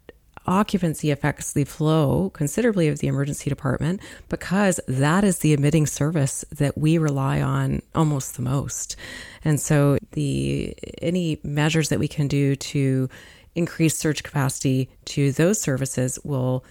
occupancy 0.47 1.11
affects 1.11 1.53
the 1.53 1.63
flow 1.63 2.29
considerably 2.31 2.87
of 2.87 2.99
the 2.99 3.07
emergency 3.07 3.49
department 3.49 4.01
because 4.29 4.79
that 4.87 5.23
is 5.23 5.39
the 5.39 5.53
admitting 5.53 5.85
service 5.85 6.43
that 6.51 6.77
we 6.77 6.97
rely 6.97 7.41
on 7.41 7.81
almost 7.93 8.35
the 8.35 8.41
most. 8.41 8.95
And 9.43 9.59
so 9.59 9.97
the 10.11 10.75
any 11.01 11.39
measures 11.43 11.89
that 11.89 11.99
we 11.99 12.07
can 12.07 12.27
do 12.27 12.55
to 12.55 13.09
increase 13.55 13.97
surge 13.97 14.23
capacity 14.23 14.89
to 15.05 15.31
those 15.31 15.59
services 15.61 16.17
will 16.23 16.63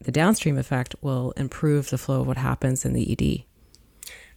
the 0.00 0.12
downstream 0.12 0.58
effect 0.58 0.94
will 1.00 1.32
improve 1.32 1.90
the 1.90 1.98
flow 1.98 2.20
of 2.20 2.26
what 2.26 2.36
happens 2.36 2.84
in 2.84 2.92
the 2.92 3.12
ED. 3.12 3.44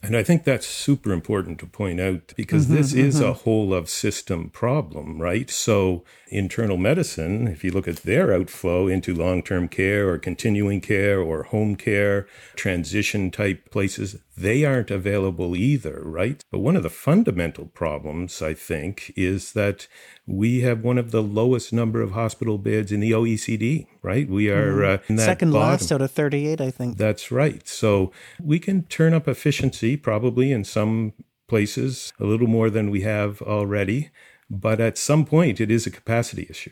And 0.03 0.15
I 0.15 0.23
think 0.23 0.43
that's 0.43 0.67
super 0.67 1.11
important 1.11 1.59
to 1.59 1.65
point 1.65 1.99
out 1.99 2.33
because 2.37 2.65
mm-hmm, 2.65 2.75
this 2.75 2.93
is 2.93 3.15
mm-hmm. 3.15 3.29
a 3.29 3.33
whole 3.33 3.73
of 3.73 3.89
system 3.89 4.49
problem, 4.49 5.19
right? 5.21 5.49
So, 5.49 6.05
internal 6.27 6.77
medicine, 6.77 7.47
if 7.47 7.63
you 7.63 7.71
look 7.71 7.87
at 7.87 7.97
their 7.97 8.33
outflow 8.33 8.87
into 8.87 9.13
long 9.13 9.41
term 9.41 9.67
care 9.67 10.07
or 10.07 10.17
continuing 10.17 10.81
care 10.81 11.19
or 11.19 11.43
home 11.43 11.75
care, 11.75 12.27
transition 12.55 13.31
type 13.31 13.71
places, 13.71 14.17
they 14.38 14.63
aren't 14.63 14.91
available 14.91 15.56
either, 15.56 16.01
right? 16.03 16.44
But 16.51 16.60
one 16.60 16.75
of 16.75 16.84
the 16.84 16.91
fundamental 16.91 17.65
problems, 17.65 18.39
I 18.41 18.53
think, 18.53 19.12
is 19.15 19.53
that 19.53 19.88
we 20.27 20.62
have 20.62 20.84
one 20.84 21.00
of 21.00 21.10
the 21.10 21.24
lowest 21.24 21.74
number 21.74 22.01
of 22.01 22.12
hospital 22.12 22.60
beds 22.60 22.91
in 22.91 23.00
the 23.00 23.12
OECD, 23.12 23.88
right? 24.03 24.29
We 24.29 24.50
are 24.50 25.00
mm-hmm. 25.00 25.17
uh, 25.17 25.22
second 25.22 25.51
bottom. 25.51 25.70
last 25.70 25.91
out 25.91 26.01
of 26.01 26.12
38, 26.12 26.62
I 26.62 26.70
think. 26.70 26.98
That's 26.98 27.32
right. 27.32 27.67
So 27.67 28.12
we 28.39 28.60
can 28.60 28.84
turn 28.84 29.15
up 29.15 29.27
efficiency 29.27 29.98
probably 29.98 30.51
in 30.51 30.63
some 30.63 31.13
places 31.48 32.13
a 32.20 32.25
little 32.25 32.48
more 32.48 32.70
than 32.70 32.91
we 32.91 33.01
have 33.01 33.41
already, 33.41 34.12
but 34.50 34.79
at 34.79 35.00
some 35.00 35.25
point 35.25 35.60
it 35.60 35.72
is 35.72 35.88
a 35.88 35.91
capacity 35.91 36.46
issue. 36.48 36.72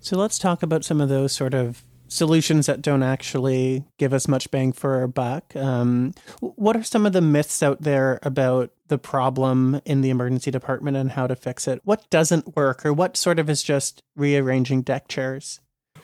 So 0.00 0.16
let's 0.16 0.38
talk 0.38 0.62
about 0.62 0.84
some 0.84 1.00
of 1.00 1.08
those 1.08 1.32
sort 1.32 1.54
of 1.54 1.82
solutions 2.08 2.66
that 2.66 2.82
don't 2.82 3.02
actually 3.02 3.84
give 3.98 4.12
us 4.12 4.28
much 4.28 4.50
bang 4.50 4.72
for 4.72 4.96
our 4.96 5.06
buck. 5.06 5.54
Um, 5.56 6.14
what 6.40 6.76
are 6.76 6.82
some 6.82 7.06
of 7.06 7.12
the 7.12 7.20
myths 7.20 7.62
out 7.62 7.82
there 7.82 8.18
about 8.22 8.70
the 8.88 8.98
problem 8.98 9.80
in 9.84 10.00
the 10.00 10.10
emergency 10.10 10.50
department 10.50 10.96
and 10.96 11.12
how 11.12 11.26
to 11.26 11.34
fix 11.34 11.66
it? 11.66 11.80
What 11.84 12.08
doesn't 12.10 12.56
work, 12.56 12.86
or 12.86 12.92
what 12.92 13.16
sort 13.16 13.38
of 13.38 13.50
is 13.50 13.62
just 13.62 14.02
rearranging 14.14 14.82
deck 14.82 15.08
chairs? 15.08 15.60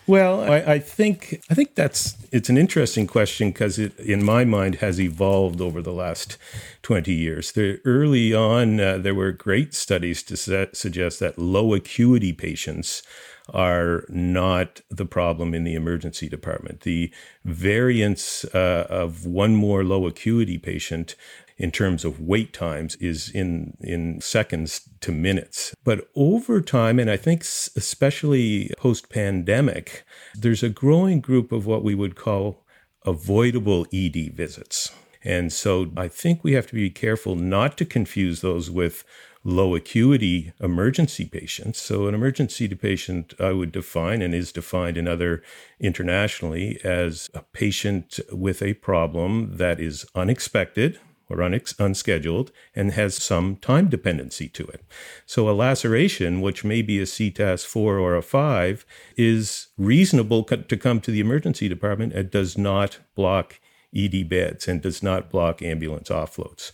Well, 0.08 0.40
I, 0.40 0.56
I 0.56 0.78
think 0.80 1.40
I 1.48 1.54
think 1.54 1.76
that's 1.76 2.16
it's 2.32 2.48
an 2.48 2.58
interesting 2.58 3.06
question 3.06 3.50
because 3.50 3.78
it, 3.78 3.96
in 4.00 4.24
my 4.24 4.44
mind, 4.44 4.76
has 4.76 5.00
evolved 5.00 5.60
over 5.60 5.80
the 5.80 5.92
last 5.92 6.36
twenty 6.82 7.12
years. 7.12 7.52
Early 7.84 8.34
on, 8.34 8.80
uh, 8.80 8.98
there 8.98 9.14
were 9.14 9.30
great 9.30 9.74
studies 9.74 10.24
to 10.24 10.36
set, 10.36 10.76
suggest 10.76 11.20
that 11.20 11.38
low 11.38 11.72
acuity 11.72 12.32
patients 12.32 13.04
are 13.48 14.04
not 14.08 14.80
the 14.90 15.06
problem 15.06 15.54
in 15.54 15.64
the 15.64 15.74
emergency 15.74 16.28
department. 16.28 16.80
The 16.82 17.10
variance 17.44 18.44
uh, 18.54 18.86
of 18.88 19.26
one 19.26 19.54
more 19.54 19.84
low 19.84 20.06
acuity 20.06 20.58
patient 20.58 21.16
in 21.58 21.70
terms 21.70 22.04
of 22.04 22.20
wait 22.20 22.52
times 22.52 22.96
is 22.96 23.30
in 23.30 23.76
in 23.80 24.20
seconds 24.20 24.88
to 25.00 25.12
minutes 25.12 25.74
but 25.84 26.08
over 26.16 26.60
time 26.60 26.98
and 26.98 27.10
i 27.10 27.16
think 27.16 27.42
especially 27.42 28.70
post 28.76 29.08
pandemic 29.10 30.02
there's 30.34 30.62
a 30.62 30.68
growing 30.68 31.20
group 31.20 31.52
of 31.52 31.66
what 31.66 31.84
we 31.84 31.94
would 31.94 32.16
call 32.16 32.64
avoidable 33.04 33.86
ed 33.92 34.16
visits 34.34 34.90
and 35.22 35.52
so 35.52 35.90
i 35.96 36.08
think 36.08 36.42
we 36.42 36.52
have 36.52 36.66
to 36.66 36.74
be 36.74 36.90
careful 36.90 37.36
not 37.36 37.76
to 37.76 37.84
confuse 37.84 38.40
those 38.40 38.70
with 38.70 39.04
low 39.44 39.74
acuity 39.74 40.52
emergency 40.60 41.24
patients. 41.24 41.80
So, 41.80 42.06
an 42.06 42.14
emergency 42.14 42.68
patient 42.74 43.34
I 43.40 43.52
would 43.52 43.72
define 43.72 44.22
and 44.22 44.34
is 44.34 44.52
defined 44.52 44.96
in 44.96 45.08
other 45.08 45.42
internationally 45.80 46.78
as 46.84 47.30
a 47.34 47.42
patient 47.52 48.20
with 48.30 48.62
a 48.62 48.74
problem 48.74 49.56
that 49.56 49.80
is 49.80 50.06
unexpected 50.14 51.00
or 51.28 51.40
unscheduled 51.78 52.52
and 52.74 52.92
has 52.92 53.14
some 53.16 53.56
time 53.56 53.88
dependency 53.88 54.48
to 54.48 54.64
it. 54.66 54.84
So, 55.26 55.48
a 55.48 55.52
laceration, 55.52 56.40
which 56.40 56.64
may 56.64 56.82
be 56.82 56.98
a 56.98 57.04
CTAS 57.04 57.66
4 57.66 57.98
or 57.98 58.14
a 58.14 58.22
5, 58.22 58.86
is 59.16 59.68
reasonable 59.78 60.44
to 60.44 60.76
come 60.76 61.00
to 61.00 61.10
the 61.10 61.20
emergency 61.20 61.68
department 61.68 62.12
and 62.12 62.30
does 62.30 62.58
not 62.58 62.98
block 63.14 63.58
ED 63.94 64.28
beds 64.28 64.66
and 64.68 64.80
does 64.80 65.02
not 65.02 65.30
block 65.30 65.62
ambulance 65.62 66.08
offloads. 66.08 66.72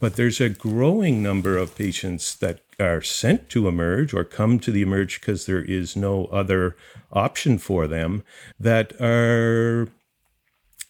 But 0.00 0.16
there's 0.16 0.40
a 0.40 0.48
growing 0.48 1.22
number 1.22 1.56
of 1.56 1.76
patients 1.76 2.34
that 2.36 2.60
are 2.80 3.02
sent 3.02 3.48
to 3.50 3.68
emerge 3.68 4.14
or 4.14 4.24
come 4.24 4.58
to 4.60 4.70
the 4.70 4.82
emerge 4.82 5.20
because 5.20 5.46
there 5.46 5.62
is 5.62 5.96
no 5.96 6.26
other 6.26 6.76
option 7.12 7.58
for 7.58 7.86
them 7.86 8.22
that 8.58 8.92
are 9.00 9.88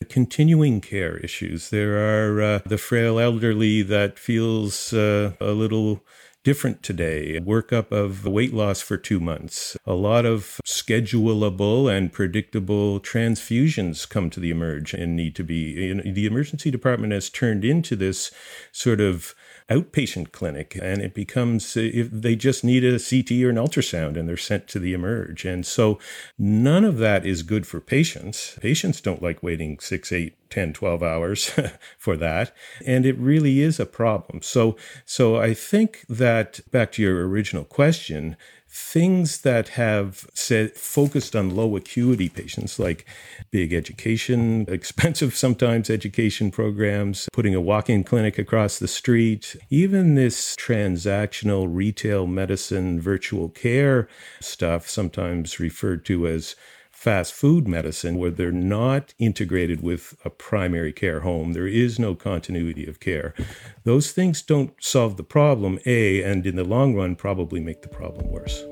continuing 0.08 0.80
care 0.80 1.16
issues. 1.18 1.70
There 1.70 1.96
are 1.98 2.42
uh, 2.42 2.58
the 2.66 2.78
frail 2.78 3.18
elderly 3.18 3.82
that 3.82 4.18
feels 4.18 4.92
uh, 4.92 5.32
a 5.40 5.52
little 5.52 6.02
different 6.44 6.82
today. 6.82 7.40
Workup 7.40 7.92
of 7.92 8.26
weight 8.26 8.52
loss 8.52 8.80
for 8.80 8.96
two 8.96 9.20
months. 9.20 9.76
A 9.86 9.94
lot 9.94 10.26
of 10.26 10.60
schedulable 10.66 11.94
and 11.94 12.12
predictable 12.12 13.00
transfusions 13.00 14.08
come 14.08 14.30
to 14.30 14.40
the 14.40 14.50
emerge 14.50 14.92
and 14.94 15.14
need 15.16 15.34
to 15.36 15.44
be. 15.44 15.92
The 16.02 16.26
emergency 16.26 16.70
department 16.70 17.12
has 17.12 17.30
turned 17.30 17.64
into 17.64 17.96
this 17.96 18.30
sort 18.72 19.00
of 19.00 19.34
outpatient 19.74 20.32
clinic 20.32 20.78
and 20.80 21.00
it 21.00 21.14
becomes 21.14 21.76
if 21.76 22.10
they 22.10 22.36
just 22.36 22.64
need 22.64 22.84
a 22.84 22.98
CT 22.98 23.30
or 23.42 23.50
an 23.50 23.56
ultrasound 23.56 24.16
and 24.16 24.28
they're 24.28 24.36
sent 24.36 24.68
to 24.68 24.78
the 24.78 24.92
emerge. 24.92 25.44
And 25.44 25.64
so 25.64 25.98
none 26.38 26.84
of 26.84 26.98
that 26.98 27.24
is 27.24 27.42
good 27.42 27.66
for 27.66 27.80
patients. 27.80 28.58
Patients 28.60 29.00
don't 29.00 29.22
like 29.22 29.42
waiting 29.42 29.78
6 29.78 30.12
8 30.12 30.36
10 30.50 30.72
12 30.74 31.02
hours 31.02 31.50
for 31.98 32.16
that. 32.16 32.54
And 32.86 33.06
it 33.06 33.16
really 33.16 33.60
is 33.60 33.80
a 33.80 33.86
problem. 33.86 34.42
So 34.42 34.76
so 35.04 35.36
i 35.36 35.54
think 35.54 36.04
that 36.08 36.60
back 36.70 36.92
to 36.92 37.02
your 37.02 37.26
original 37.28 37.64
question 37.64 38.36
things 38.74 39.42
that 39.42 39.68
have 39.68 40.26
said 40.32 40.72
focused 40.72 41.36
on 41.36 41.54
low 41.54 41.76
acuity 41.76 42.26
patients 42.30 42.78
like 42.78 43.04
big 43.50 43.70
education 43.70 44.64
expensive 44.68 45.34
sometimes 45.36 45.90
education 45.90 46.50
programs 46.50 47.28
putting 47.34 47.54
a 47.54 47.60
walk-in 47.60 48.02
clinic 48.02 48.38
across 48.38 48.78
the 48.78 48.88
street 48.88 49.56
even 49.68 50.14
this 50.14 50.56
transactional 50.56 51.68
retail 51.70 52.26
medicine 52.26 52.98
virtual 52.98 53.50
care 53.50 54.08
stuff 54.40 54.88
sometimes 54.88 55.60
referred 55.60 56.02
to 56.02 56.26
as 56.26 56.56
fast 57.02 57.34
food 57.34 57.66
medicine 57.66 58.16
where 58.16 58.30
they're 58.30 58.52
not 58.52 59.12
integrated 59.18 59.82
with 59.82 60.14
a 60.24 60.30
primary 60.30 60.92
care 60.92 61.18
home. 61.22 61.52
There 61.52 61.66
is 61.66 61.98
no 61.98 62.14
continuity 62.14 62.86
of 62.86 63.00
care. 63.00 63.34
Those 63.82 64.12
things 64.12 64.40
don't 64.40 64.72
solve 64.80 65.16
the 65.16 65.24
problem, 65.24 65.80
A, 65.84 66.22
and 66.22 66.46
in 66.46 66.54
the 66.54 66.62
long 66.62 66.94
run, 66.94 67.16
probably 67.16 67.58
make 67.58 67.82
the 67.82 67.88
problem 67.88 68.30
worse. 68.30 68.62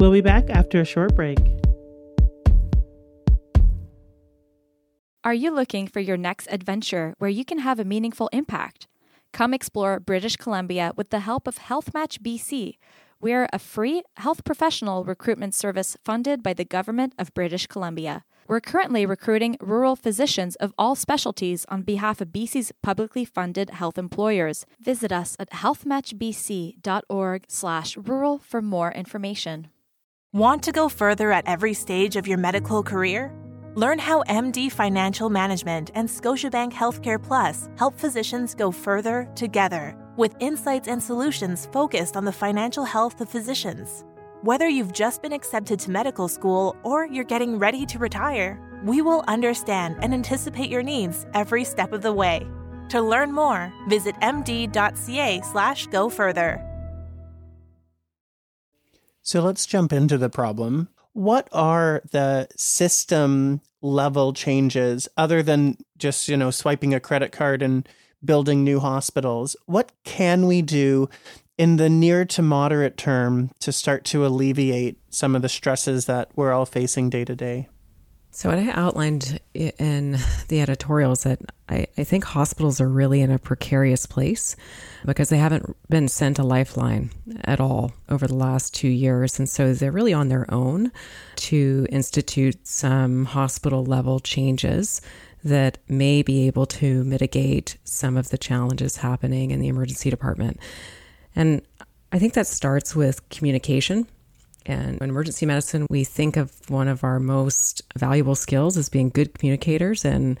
We'll 0.00 0.12
be 0.12 0.20
back 0.20 0.50
after 0.50 0.82
a 0.82 0.84
short 0.84 1.16
break. 1.16 1.38
Are 5.24 5.32
you 5.32 5.50
looking 5.50 5.86
for 5.86 6.00
your 6.00 6.18
next 6.18 6.46
adventure 6.50 7.14
where 7.16 7.30
you 7.30 7.46
can 7.46 7.60
have 7.60 7.78
a 7.80 7.86
meaningful 7.86 8.28
impact? 8.34 8.86
Come 9.32 9.54
explore 9.54 9.98
British 9.98 10.36
Columbia 10.36 10.92
with 10.94 11.08
the 11.08 11.20
help 11.20 11.46
of 11.48 11.58
HealthMatch 11.58 12.18
BC 12.18 12.76
we're 13.22 13.48
a 13.52 13.58
free 13.58 14.02
health 14.16 14.42
professional 14.44 15.04
recruitment 15.04 15.54
service 15.54 15.96
funded 16.04 16.42
by 16.42 16.52
the 16.52 16.64
Government 16.64 17.14
of 17.18 17.32
British 17.32 17.68
Columbia. 17.68 18.24
We're 18.48 18.60
currently 18.60 19.06
recruiting 19.06 19.56
rural 19.60 19.94
physicians 19.94 20.56
of 20.56 20.74
all 20.76 20.96
specialties 20.96 21.64
on 21.68 21.82
behalf 21.82 22.20
of 22.20 22.28
BC's 22.28 22.72
publicly 22.82 23.24
funded 23.24 23.70
health 23.70 23.96
employers. 23.96 24.66
Visit 24.80 25.12
us 25.12 25.36
at 25.38 25.50
healthmatchbc.org/rural 25.50 28.38
for 28.38 28.62
more 28.62 28.90
information. 28.90 29.68
Want 30.32 30.64
to 30.64 30.72
go 30.72 30.88
further 30.88 31.30
at 31.30 31.46
every 31.46 31.74
stage 31.74 32.16
of 32.16 32.26
your 32.26 32.38
medical 32.38 32.82
career? 32.82 33.32
Learn 33.76 34.00
how 34.00 34.24
MD 34.24 34.68
Financial 34.70 35.30
Management 35.30 35.92
and 35.94 36.08
Scotiabank 36.08 36.72
Healthcare 36.72 37.22
Plus 37.22 37.68
help 37.76 37.96
physicians 37.98 38.54
go 38.54 38.72
further 38.72 39.28
together 39.34 40.01
with 40.16 40.36
insights 40.40 40.88
and 40.88 41.02
solutions 41.02 41.68
focused 41.72 42.16
on 42.16 42.24
the 42.24 42.32
financial 42.32 42.84
health 42.84 43.20
of 43.20 43.28
physicians. 43.28 44.04
Whether 44.42 44.68
you've 44.68 44.92
just 44.92 45.22
been 45.22 45.32
accepted 45.32 45.78
to 45.80 45.90
medical 45.90 46.28
school 46.28 46.76
or 46.82 47.06
you're 47.06 47.24
getting 47.24 47.58
ready 47.58 47.86
to 47.86 47.98
retire, 47.98 48.60
we 48.84 49.00
will 49.00 49.22
understand 49.28 49.96
and 50.00 50.12
anticipate 50.12 50.68
your 50.68 50.82
needs 50.82 51.26
every 51.34 51.64
step 51.64 51.92
of 51.92 52.02
the 52.02 52.12
way. 52.12 52.46
To 52.88 53.00
learn 53.00 53.32
more, 53.32 53.72
visit 53.88 54.16
md.ca/go 54.16 56.08
further. 56.08 56.68
So 59.22 59.40
let's 59.40 59.66
jump 59.66 59.92
into 59.92 60.18
the 60.18 60.28
problem. 60.28 60.88
What 61.12 61.48
are 61.52 62.02
the 62.10 62.48
system 62.56 63.60
level 63.80 64.32
changes 64.32 65.08
other 65.16 65.42
than 65.42 65.76
just, 65.96 66.28
you 66.28 66.36
know, 66.36 66.50
swiping 66.50 66.92
a 66.92 67.00
credit 67.00 67.30
card 67.30 67.62
and 67.62 67.88
building 68.24 68.64
new 68.64 68.80
hospitals? 68.80 69.56
What 69.66 69.92
can 70.04 70.46
we 70.46 70.62
do 70.62 71.08
in 71.58 71.76
the 71.76 71.90
near 71.90 72.24
to 72.24 72.42
moderate 72.42 72.96
term 72.96 73.50
to 73.60 73.72
start 73.72 74.04
to 74.06 74.26
alleviate 74.26 74.98
some 75.10 75.36
of 75.36 75.42
the 75.42 75.48
stresses 75.48 76.06
that 76.06 76.30
we're 76.34 76.52
all 76.52 76.66
facing 76.66 77.10
day 77.10 77.24
to 77.24 77.36
day? 77.36 77.68
So, 78.34 78.48
what 78.48 78.58
I 78.58 78.70
outlined 78.70 79.38
in 79.52 80.16
the 80.48 80.62
editorials 80.62 81.24
that 81.24 81.40
I, 81.68 81.86
I, 81.98 82.04
think 82.04 82.24
hospitals 82.24 82.80
are 82.80 82.88
really 82.88 83.20
in 83.20 83.30
a 83.30 83.38
precarious 83.38 84.06
place 84.06 84.56
because 85.04 85.28
they 85.28 85.36
haven't 85.36 85.76
been 85.90 86.08
sent 86.08 86.38
a 86.38 86.42
lifeline 86.42 87.10
at 87.44 87.60
all 87.60 87.92
over 88.08 88.26
the 88.26 88.34
last 88.34 88.74
two 88.74 88.88
years. 88.88 89.38
And 89.38 89.46
so 89.46 89.74
they're 89.74 89.92
really 89.92 90.14
on 90.14 90.28
their 90.28 90.46
own 90.52 90.92
to 91.36 91.86
institute 91.90 92.66
some 92.66 93.26
hospital 93.26 93.84
level 93.84 94.18
changes 94.18 95.02
that 95.44 95.78
may 95.88 96.22
be 96.22 96.46
able 96.46 96.66
to 96.66 97.04
mitigate 97.04 97.76
some 97.84 98.16
of 98.16 98.30
the 98.30 98.38
challenges 98.38 98.96
happening 98.98 99.50
in 99.50 99.60
the 99.60 99.68
emergency 99.68 100.10
department. 100.10 100.58
And 101.34 101.62
I 102.12 102.18
think 102.18 102.34
that 102.34 102.46
starts 102.46 102.94
with 102.94 103.28
communication 103.30 104.06
and 104.66 105.00
in 105.00 105.10
emergency 105.10 105.46
medicine, 105.46 105.86
we 105.90 106.04
think 106.04 106.36
of 106.36 106.52
one 106.70 106.88
of 106.88 107.04
our 107.04 107.18
most 107.18 107.82
valuable 107.96 108.34
skills 108.34 108.76
as 108.76 108.88
being 108.88 109.08
good 109.08 109.34
communicators 109.34 110.04
in 110.04 110.38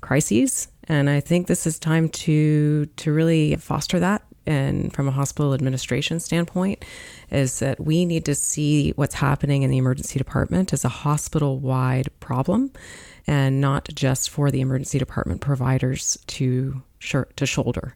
crises. 0.00 0.68
And 0.84 1.08
I 1.08 1.20
think 1.20 1.46
this 1.46 1.66
is 1.66 1.78
time 1.78 2.08
to 2.08 2.86
to 2.86 3.12
really 3.12 3.56
foster 3.56 4.00
that. 4.00 4.22
And 4.44 4.92
from 4.92 5.06
a 5.06 5.12
hospital 5.12 5.54
administration 5.54 6.18
standpoint, 6.18 6.84
is 7.30 7.60
that 7.60 7.78
we 7.78 8.04
need 8.04 8.24
to 8.24 8.34
see 8.34 8.90
what's 8.96 9.14
happening 9.14 9.62
in 9.62 9.70
the 9.70 9.78
emergency 9.78 10.18
department 10.18 10.72
as 10.72 10.84
a 10.84 10.88
hospital 10.88 11.60
wide 11.60 12.08
problem 12.18 12.72
and 13.26 13.60
not 13.60 13.88
just 13.94 14.30
for 14.30 14.50
the 14.50 14.60
emergency 14.60 14.98
department 14.98 15.40
providers 15.40 16.18
to 16.26 16.82
to 17.00 17.46
shoulder. 17.46 17.94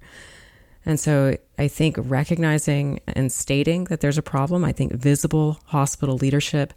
And 0.84 1.00
so 1.00 1.36
I 1.58 1.68
think 1.68 1.96
recognizing 1.98 3.00
and 3.08 3.30
stating 3.30 3.84
that 3.84 4.00
there's 4.00 4.18
a 4.18 4.22
problem, 4.22 4.64
I 4.64 4.72
think 4.72 4.92
visible 4.92 5.58
hospital 5.66 6.16
leadership 6.16 6.72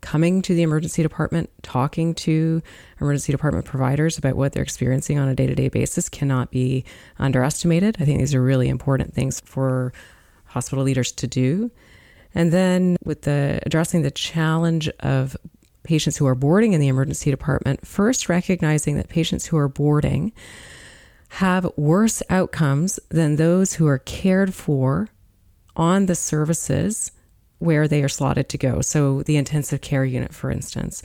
coming 0.00 0.40
to 0.42 0.54
the 0.54 0.62
emergency 0.62 1.02
department, 1.02 1.50
talking 1.62 2.14
to 2.14 2.62
emergency 3.00 3.32
department 3.32 3.66
providers 3.66 4.18
about 4.18 4.34
what 4.34 4.52
they're 4.52 4.62
experiencing 4.62 5.18
on 5.18 5.28
a 5.28 5.34
day 5.34 5.46
to 5.46 5.54
day 5.54 5.68
basis 5.68 6.08
cannot 6.08 6.50
be 6.50 6.84
underestimated. 7.18 7.96
I 8.00 8.04
think 8.04 8.18
these 8.18 8.34
are 8.34 8.42
really 8.42 8.68
important 8.68 9.14
things 9.14 9.40
for 9.40 9.92
hospital 10.46 10.84
leaders 10.84 11.12
to 11.12 11.26
do. 11.26 11.70
And 12.34 12.52
then 12.52 12.96
with 13.04 13.22
the 13.22 13.60
addressing 13.66 14.02
the 14.02 14.10
challenge 14.10 14.88
of 15.00 15.36
patients 15.82 16.16
who 16.16 16.26
are 16.26 16.34
boarding 16.34 16.72
in 16.72 16.80
the 16.80 16.88
emergency 16.88 17.30
department, 17.30 17.86
first 17.86 18.28
recognizing 18.28 18.96
that 18.96 19.08
patients 19.08 19.46
who 19.46 19.56
are 19.56 19.68
boarding 19.68 20.32
have 21.30 21.70
worse 21.76 22.22
outcomes 22.28 22.98
than 23.08 23.36
those 23.36 23.74
who 23.74 23.86
are 23.86 23.98
cared 23.98 24.52
for 24.52 25.08
on 25.76 26.06
the 26.06 26.14
services 26.14 27.12
where 27.58 27.86
they 27.86 28.02
are 28.02 28.08
slotted 28.08 28.48
to 28.48 28.58
go. 28.58 28.80
So, 28.80 29.22
the 29.22 29.36
intensive 29.36 29.80
care 29.80 30.04
unit, 30.04 30.34
for 30.34 30.50
instance. 30.50 31.02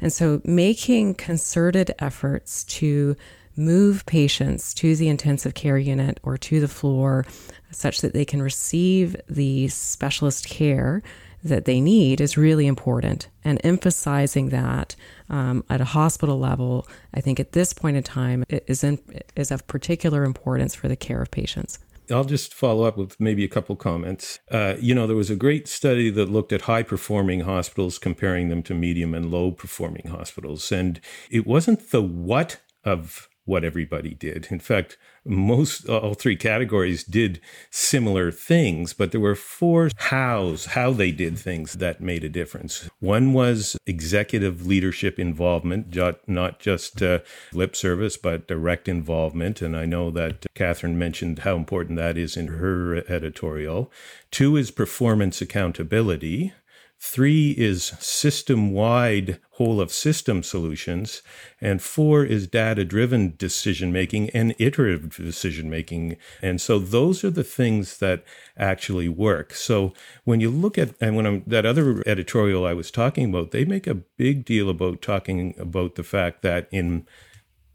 And 0.00 0.12
so, 0.12 0.40
making 0.44 1.14
concerted 1.14 1.92
efforts 1.98 2.64
to 2.64 3.16
move 3.56 4.04
patients 4.06 4.72
to 4.74 4.94
the 4.96 5.08
intensive 5.08 5.54
care 5.54 5.78
unit 5.78 6.20
or 6.22 6.36
to 6.36 6.60
the 6.60 6.68
floor 6.68 7.24
such 7.70 8.00
that 8.02 8.12
they 8.12 8.24
can 8.24 8.42
receive 8.42 9.16
the 9.28 9.68
specialist 9.68 10.48
care 10.48 11.02
that 11.42 11.64
they 11.64 11.80
need 11.80 12.20
is 12.20 12.36
really 12.36 12.66
important. 12.66 13.28
And 13.44 13.60
emphasizing 13.64 14.48
that 14.50 14.96
um, 15.28 15.64
at 15.70 15.80
a 15.80 15.84
hospital 15.84 16.38
level, 16.38 16.86
I 17.14 17.20
think 17.20 17.38
at 17.40 17.52
this 17.52 17.72
point 17.72 17.96
in 17.96 18.02
time, 18.02 18.44
is, 18.48 18.82
in, 18.82 18.98
is 19.36 19.50
of 19.50 19.66
particular 19.66 20.24
importance 20.24 20.74
for 20.74 20.88
the 20.88 20.96
care 20.96 21.22
of 21.22 21.30
patients. 21.30 21.78
I'll 22.10 22.24
just 22.24 22.54
follow 22.54 22.84
up 22.84 22.96
with 22.96 23.18
maybe 23.18 23.44
a 23.44 23.48
couple 23.48 23.74
comments. 23.76 24.38
Uh, 24.50 24.74
you 24.78 24.94
know, 24.94 25.06
there 25.06 25.16
was 25.16 25.30
a 25.30 25.36
great 25.36 25.66
study 25.66 26.10
that 26.10 26.30
looked 26.30 26.52
at 26.52 26.62
high 26.62 26.82
performing 26.82 27.40
hospitals, 27.40 27.98
comparing 27.98 28.48
them 28.48 28.62
to 28.64 28.74
medium 28.74 29.14
and 29.14 29.30
low 29.30 29.50
performing 29.50 30.08
hospitals. 30.08 30.70
And 30.70 31.00
it 31.30 31.46
wasn't 31.46 31.90
the 31.90 32.02
what 32.02 32.60
of 32.84 33.28
what 33.44 33.64
everybody 33.64 34.14
did. 34.14 34.48
In 34.50 34.60
fact, 34.60 34.98
most 35.26 35.88
all 35.88 36.14
three 36.14 36.36
categories 36.36 37.04
did 37.04 37.40
similar 37.70 38.30
things, 38.30 38.92
but 38.92 39.12
there 39.12 39.20
were 39.20 39.34
four 39.34 39.90
hows, 39.96 40.66
how 40.66 40.92
they 40.92 41.12
did 41.12 41.38
things 41.38 41.74
that 41.74 42.00
made 42.00 42.24
a 42.24 42.28
difference. 42.28 42.88
One 43.00 43.32
was 43.32 43.76
executive 43.86 44.66
leadership 44.66 45.18
involvement, 45.18 45.96
not 46.26 46.60
just 46.60 47.02
uh, 47.02 47.20
lip 47.52 47.76
service, 47.76 48.16
but 48.16 48.48
direct 48.48 48.88
involvement. 48.88 49.62
And 49.62 49.76
I 49.76 49.84
know 49.84 50.10
that 50.10 50.46
Catherine 50.54 50.98
mentioned 50.98 51.40
how 51.40 51.56
important 51.56 51.96
that 51.98 52.16
is 52.16 52.36
in 52.36 52.48
her 52.48 52.96
editorial. 53.10 53.90
Two 54.30 54.56
is 54.56 54.70
performance 54.70 55.40
accountability. 55.40 56.52
Three 56.98 57.50
is 57.52 57.84
system 58.00 58.72
wide 58.72 59.38
whole 59.52 59.80
of 59.80 59.92
system 59.92 60.42
solutions. 60.42 61.22
And 61.60 61.82
four 61.82 62.24
is 62.24 62.46
data 62.46 62.84
driven 62.84 63.34
decision 63.36 63.92
making 63.92 64.30
and 64.30 64.54
iterative 64.58 65.16
decision 65.16 65.68
making. 65.68 66.16
And 66.40 66.60
so 66.60 66.78
those 66.78 67.22
are 67.22 67.30
the 67.30 67.44
things 67.44 67.98
that 67.98 68.24
actually 68.56 69.08
work. 69.08 69.54
So 69.54 69.92
when 70.24 70.40
you 70.40 70.50
look 70.50 70.78
at, 70.78 70.94
and 71.00 71.16
when 71.16 71.26
I'm, 71.26 71.42
that 71.46 71.66
other 71.66 72.02
editorial 72.06 72.66
I 72.66 72.74
was 72.74 72.90
talking 72.90 73.30
about, 73.30 73.50
they 73.50 73.64
make 73.64 73.86
a 73.86 73.94
big 73.94 74.44
deal 74.44 74.70
about 74.70 75.02
talking 75.02 75.54
about 75.58 75.94
the 75.94 76.04
fact 76.04 76.42
that 76.42 76.68
in 76.70 77.06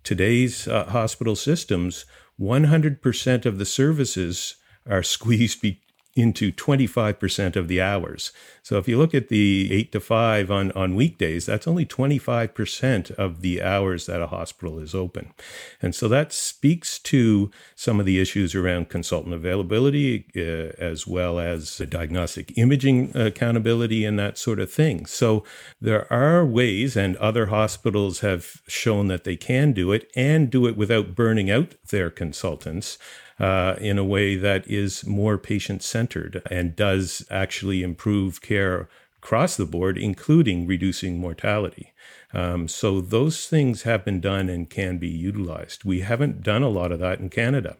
today's 0.04 0.68
uh, 0.68 0.86
hospital 0.86 1.36
systems, 1.36 2.06
100% 2.40 3.46
of 3.46 3.60
the 3.60 3.66
services 3.66 4.56
are 4.90 5.04
squeezed 5.16 5.62
be- 5.62 5.82
into 6.15 6.52
25% 6.52 7.56
of 7.56 7.67
the 7.67 7.82
hours. 7.82 8.32
So 8.63 8.78
if 8.78 8.88
you 8.88 8.97
look 8.97 9.15
at 9.15 9.30
the 9.30 9.69
8 9.71 9.91
to 9.93 10.00
5 10.00 10.52
on, 10.52 10.71
on 10.74 10.95
weekdays, 10.95 11.45
that's 11.45 11.67
only 11.67 11.86
25% 11.86 13.12
of 13.12 13.41
the 13.41 13.62
hours 13.62 14.06
that 14.06 14.21
a 14.21 14.28
hospital 14.28 14.80
is 14.80 14.93
open. 14.93 15.34
And 15.82 15.95
so 15.95 16.08
that 16.10 16.34
speaks 16.34 17.00
to 17.00 17.50
some 17.76 18.00
of 18.00 18.06
the 18.06 18.19
issues 18.19 18.54
around 18.54 18.89
consultant 18.89 19.34
availability, 19.34 20.26
uh, 20.36 20.76
as 20.82 21.08
well 21.08 21.39
as 21.39 21.78
diagnostic 21.78 22.58
imaging 22.58 23.15
accountability 23.15 24.06
and 24.06 24.19
that 24.19 24.38
sort 24.38 24.60
of 24.60 24.71
thing. 24.71 25.06
So 25.06 25.43
there 25.80 26.12
are 26.12 26.45
ways, 26.45 26.95
and 26.95 27.15
other 27.17 27.47
hospitals 27.47 28.19
have 28.19 28.62
shown 28.67 29.08
that 29.08 29.24
they 29.24 29.38
can 29.38 29.71
do 29.71 29.91
it 29.91 30.12
and 30.15 30.50
do 30.50 30.67
it 30.67 30.76
without 30.76 31.15
burning 31.15 31.50
out 31.50 31.76
their 31.89 32.10
consultants 32.10 32.97
uh, 33.42 33.76
in 33.82 33.98
a 33.98 34.06
way 34.06 34.36
that 34.36 34.68
is 34.68 35.06
more 35.06 35.38
patient 35.38 35.82
centered 35.82 36.44
and 36.52 36.76
does 36.76 37.26
actually 37.32 37.82
improve 37.82 38.40
care 38.40 38.88
across 39.18 39.58
the 39.58 39.66
board, 39.66 39.98
including 39.98 40.68
reducing 40.68 41.20
mortality. 41.20 41.92
Um, 42.34 42.68
so 42.68 43.02
those 43.02 43.48
things 43.48 43.82
have 43.82 44.06
been 44.06 44.22
done 44.22 44.48
and 44.48 44.70
can 44.70 45.00
be 45.00 45.10
utilized. 45.10 45.84
We 45.84 46.02
haven't 46.02 46.44
done 46.44 46.62
a 46.62 46.70
lot 46.70 46.92
of 46.92 47.00
that 47.00 47.20
in 47.20 47.30
Canada. 47.30 47.78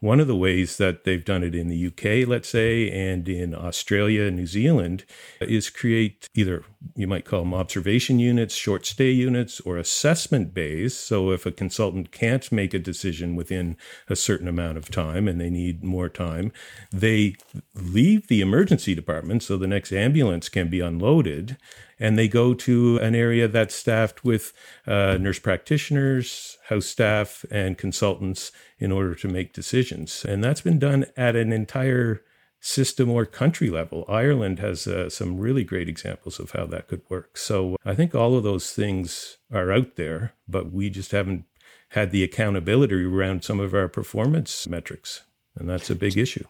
One 0.00 0.20
of 0.20 0.26
the 0.26 0.36
ways 0.36 0.76
that 0.76 1.04
they've 1.04 1.24
done 1.24 1.42
it 1.42 1.54
in 1.54 1.68
the 1.68 1.86
UK, 1.86 2.28
let's 2.28 2.48
say, 2.48 2.90
and 2.90 3.28
in 3.28 3.54
Australia 3.54 4.24
and 4.24 4.36
New 4.36 4.46
Zealand 4.46 5.04
is 5.40 5.70
create 5.70 6.28
either 6.34 6.64
you 6.94 7.06
might 7.06 7.24
call 7.24 7.40
them 7.40 7.54
observation 7.54 8.18
units, 8.18 8.54
short 8.54 8.86
stay 8.86 9.10
units, 9.10 9.60
or 9.60 9.76
assessment 9.76 10.54
bays. 10.54 10.96
So 10.96 11.30
if 11.30 11.46
a 11.46 11.52
consultant 11.52 12.12
can't 12.12 12.50
make 12.52 12.74
a 12.74 12.78
decision 12.78 13.34
within 13.34 13.76
a 14.08 14.16
certain 14.16 14.48
amount 14.48 14.78
of 14.78 14.90
time 14.90 15.26
and 15.28 15.40
they 15.40 15.50
need 15.50 15.82
more 15.82 16.08
time, 16.08 16.52
they 16.92 17.36
leave 17.74 18.28
the 18.28 18.40
emergency 18.40 18.94
department 18.94 19.42
so 19.42 19.56
the 19.56 19.66
next 19.66 19.92
ambulance 19.92 20.48
can 20.48 20.68
be 20.68 20.80
unloaded 20.80 21.56
and 21.98 22.18
they 22.18 22.28
go 22.28 22.52
to 22.52 22.98
an 22.98 23.14
area 23.14 23.48
that's 23.48 23.74
staffed 23.74 24.24
with 24.24 24.52
uh, 24.86 25.16
nurse 25.18 25.38
practitioners, 25.38 26.58
house 26.68 26.86
staff, 26.86 27.44
and 27.50 27.78
consultants 27.78 28.52
in 28.78 28.92
order 28.92 29.14
to 29.14 29.28
make 29.28 29.52
decisions. 29.52 30.24
And 30.24 30.44
that's 30.44 30.60
been 30.60 30.78
done 30.78 31.06
at 31.16 31.36
an 31.36 31.52
entire 31.52 32.22
system 32.60 33.10
or 33.10 33.24
country 33.24 33.70
level. 33.70 34.04
Ireland 34.08 34.58
has 34.58 34.86
uh, 34.86 35.08
some 35.10 35.38
really 35.38 35.64
great 35.64 35.88
examples 35.88 36.40
of 36.40 36.52
how 36.52 36.66
that 36.66 36.88
could 36.88 37.02
work. 37.08 37.36
So 37.36 37.76
I 37.84 37.94
think 37.94 38.14
all 38.14 38.36
of 38.36 38.42
those 38.42 38.72
things 38.72 39.38
are 39.52 39.70
out 39.70 39.96
there, 39.96 40.34
but 40.48 40.72
we 40.72 40.90
just 40.90 41.12
haven't 41.12 41.44
had 41.90 42.10
the 42.10 42.24
accountability 42.24 43.04
around 43.04 43.44
some 43.44 43.60
of 43.60 43.74
our 43.74 43.88
performance 43.88 44.66
metrics. 44.66 45.22
And 45.54 45.68
that's 45.68 45.90
a 45.90 45.94
big 45.94 46.18
issue. 46.18 46.44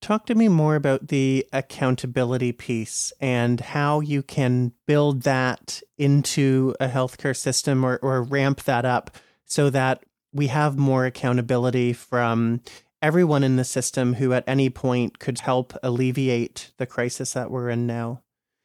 Talk 0.00 0.26
to 0.26 0.34
me 0.34 0.48
more 0.48 0.74
about 0.74 1.08
the 1.08 1.46
accountability 1.52 2.50
piece 2.52 3.12
and 3.20 3.60
how 3.60 4.00
you 4.00 4.22
can 4.22 4.72
build 4.86 5.22
that 5.22 5.80
into 5.96 6.74
a 6.80 6.88
healthcare 6.88 7.36
system 7.36 7.84
or, 7.84 7.98
or 7.98 8.22
ramp 8.22 8.64
that 8.64 8.84
up 8.84 9.16
so 9.44 9.70
that 9.70 10.04
we 10.32 10.48
have 10.48 10.76
more 10.76 11.06
accountability 11.06 11.92
from 11.92 12.62
everyone 13.02 13.44
in 13.44 13.56
the 13.56 13.64
system 13.64 14.14
who 14.14 14.32
at 14.32 14.44
any 14.46 14.70
point 14.70 15.18
could 15.18 15.40
help 15.40 15.74
alleviate 15.82 16.72
the 16.78 16.86
crisis 16.86 17.32
that 17.32 17.50
we're 17.50 17.68
in 17.68 17.86
now? 17.86 18.22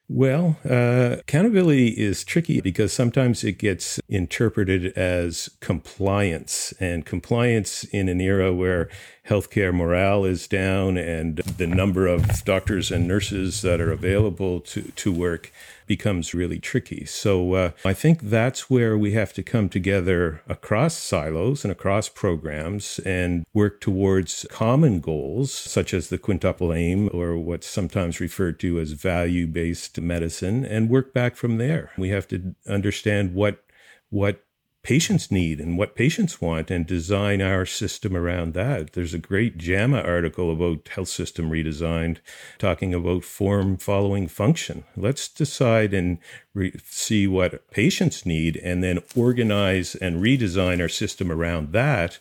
Well, 0.09 0.55
uh, 0.63 1.17
accountability 1.19 1.89
is 1.89 2.23
tricky 2.23 2.61
because 2.61 2.93
sometimes 2.93 3.43
it 3.43 3.57
gets 3.57 3.99
interpreted 4.07 4.97
as 4.97 5.49
compliance, 5.59 6.73
and 6.79 7.05
compliance 7.05 7.83
in 7.83 8.07
an 8.07 8.21
era 8.21 8.53
where 8.53 8.89
healthcare 9.27 9.73
morale 9.73 10.23
is 10.23 10.47
down 10.47 10.97
and 10.97 11.37
the 11.37 11.67
number 11.67 12.07
of 12.07 12.43
doctors 12.45 12.91
and 12.91 13.07
nurses 13.07 13.61
that 13.61 13.81
are 13.81 13.91
available 13.91 14.61
to, 14.61 14.81
to 14.95 15.11
work 15.11 15.51
becomes 15.85 16.33
really 16.33 16.59
tricky. 16.59 17.05
So 17.05 17.53
uh, 17.53 17.71
I 17.83 17.93
think 17.93 18.21
that's 18.21 18.69
where 18.69 18.97
we 18.97 19.13
have 19.13 19.33
to 19.33 19.43
come 19.43 19.69
together 19.69 20.41
across 20.47 20.95
silos 20.95 21.63
and 21.63 21.71
across 21.71 22.09
programs 22.09 22.99
and 22.99 23.45
work 23.53 23.81
towards 23.81 24.45
common 24.49 24.99
goals, 24.99 25.53
such 25.53 25.93
as 25.93 26.09
the 26.09 26.17
quintuple 26.17 26.73
aim 26.73 27.09
or 27.13 27.37
what's 27.37 27.67
sometimes 27.67 28.19
referred 28.19 28.59
to 28.61 28.79
as 28.79 28.91
value 28.91 29.47
based 29.47 29.99
medicine, 29.99 30.65
and 30.65 30.89
work 30.89 31.13
back 31.13 31.35
from 31.35 31.57
there. 31.57 31.91
We 31.97 32.09
have 32.09 32.27
to 32.29 32.55
understand 32.67 33.33
what 33.33 33.63
what 34.09 34.46
patients 34.87 35.29
need 35.29 35.59
and 35.59 35.77
what 35.77 35.95
patients 35.95 36.39
want 36.39 36.71
and 36.71 36.87
design 36.87 37.41
our 37.41 37.65
system 37.65 38.15
around 38.15 38.53
that. 38.53 38.93
There's 38.93 39.13
a 39.13 39.17
great 39.19 39.57
JAMA 39.57 39.99
article 39.99 40.49
about 40.49 40.87
health 40.87 41.09
system 41.09 41.51
redesigned 41.51 42.19
talking 42.57 42.93
about 42.93 43.25
form 43.25 43.75
following 43.75 44.29
function. 44.29 44.85
Let's 44.95 45.27
decide 45.27 45.93
and 45.93 46.19
re- 46.53 46.79
see 46.85 47.27
what 47.27 47.69
patients 47.69 48.25
need 48.25 48.55
and 48.63 48.81
then 48.81 48.99
organize 49.13 49.93
and 49.93 50.21
redesign 50.21 50.79
our 50.79 50.87
system 50.87 51.33
around 51.33 51.73
that 51.73 52.17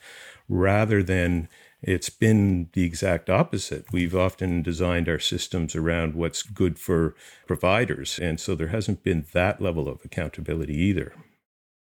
rather 0.49 1.05
than 1.05 1.49
it's 1.83 2.11
been 2.11 2.69
the 2.73 2.83
exact 2.83 3.31
opposite. 3.31 3.93
We've 3.93 4.17
often 4.17 4.63
designed 4.63 5.09
our 5.09 5.21
systems 5.21 5.77
around 5.77 6.17
what's 6.17 6.43
good 6.43 6.81
for 6.81 7.15
providers. 7.47 8.19
And 8.19 8.41
so 8.41 8.57
there 8.57 8.75
hasn't 8.75 9.05
been 9.05 9.25
that 9.35 9.61
level 9.61 9.89
of 9.89 10.05
accountability 10.05 10.75
either. 10.75 11.13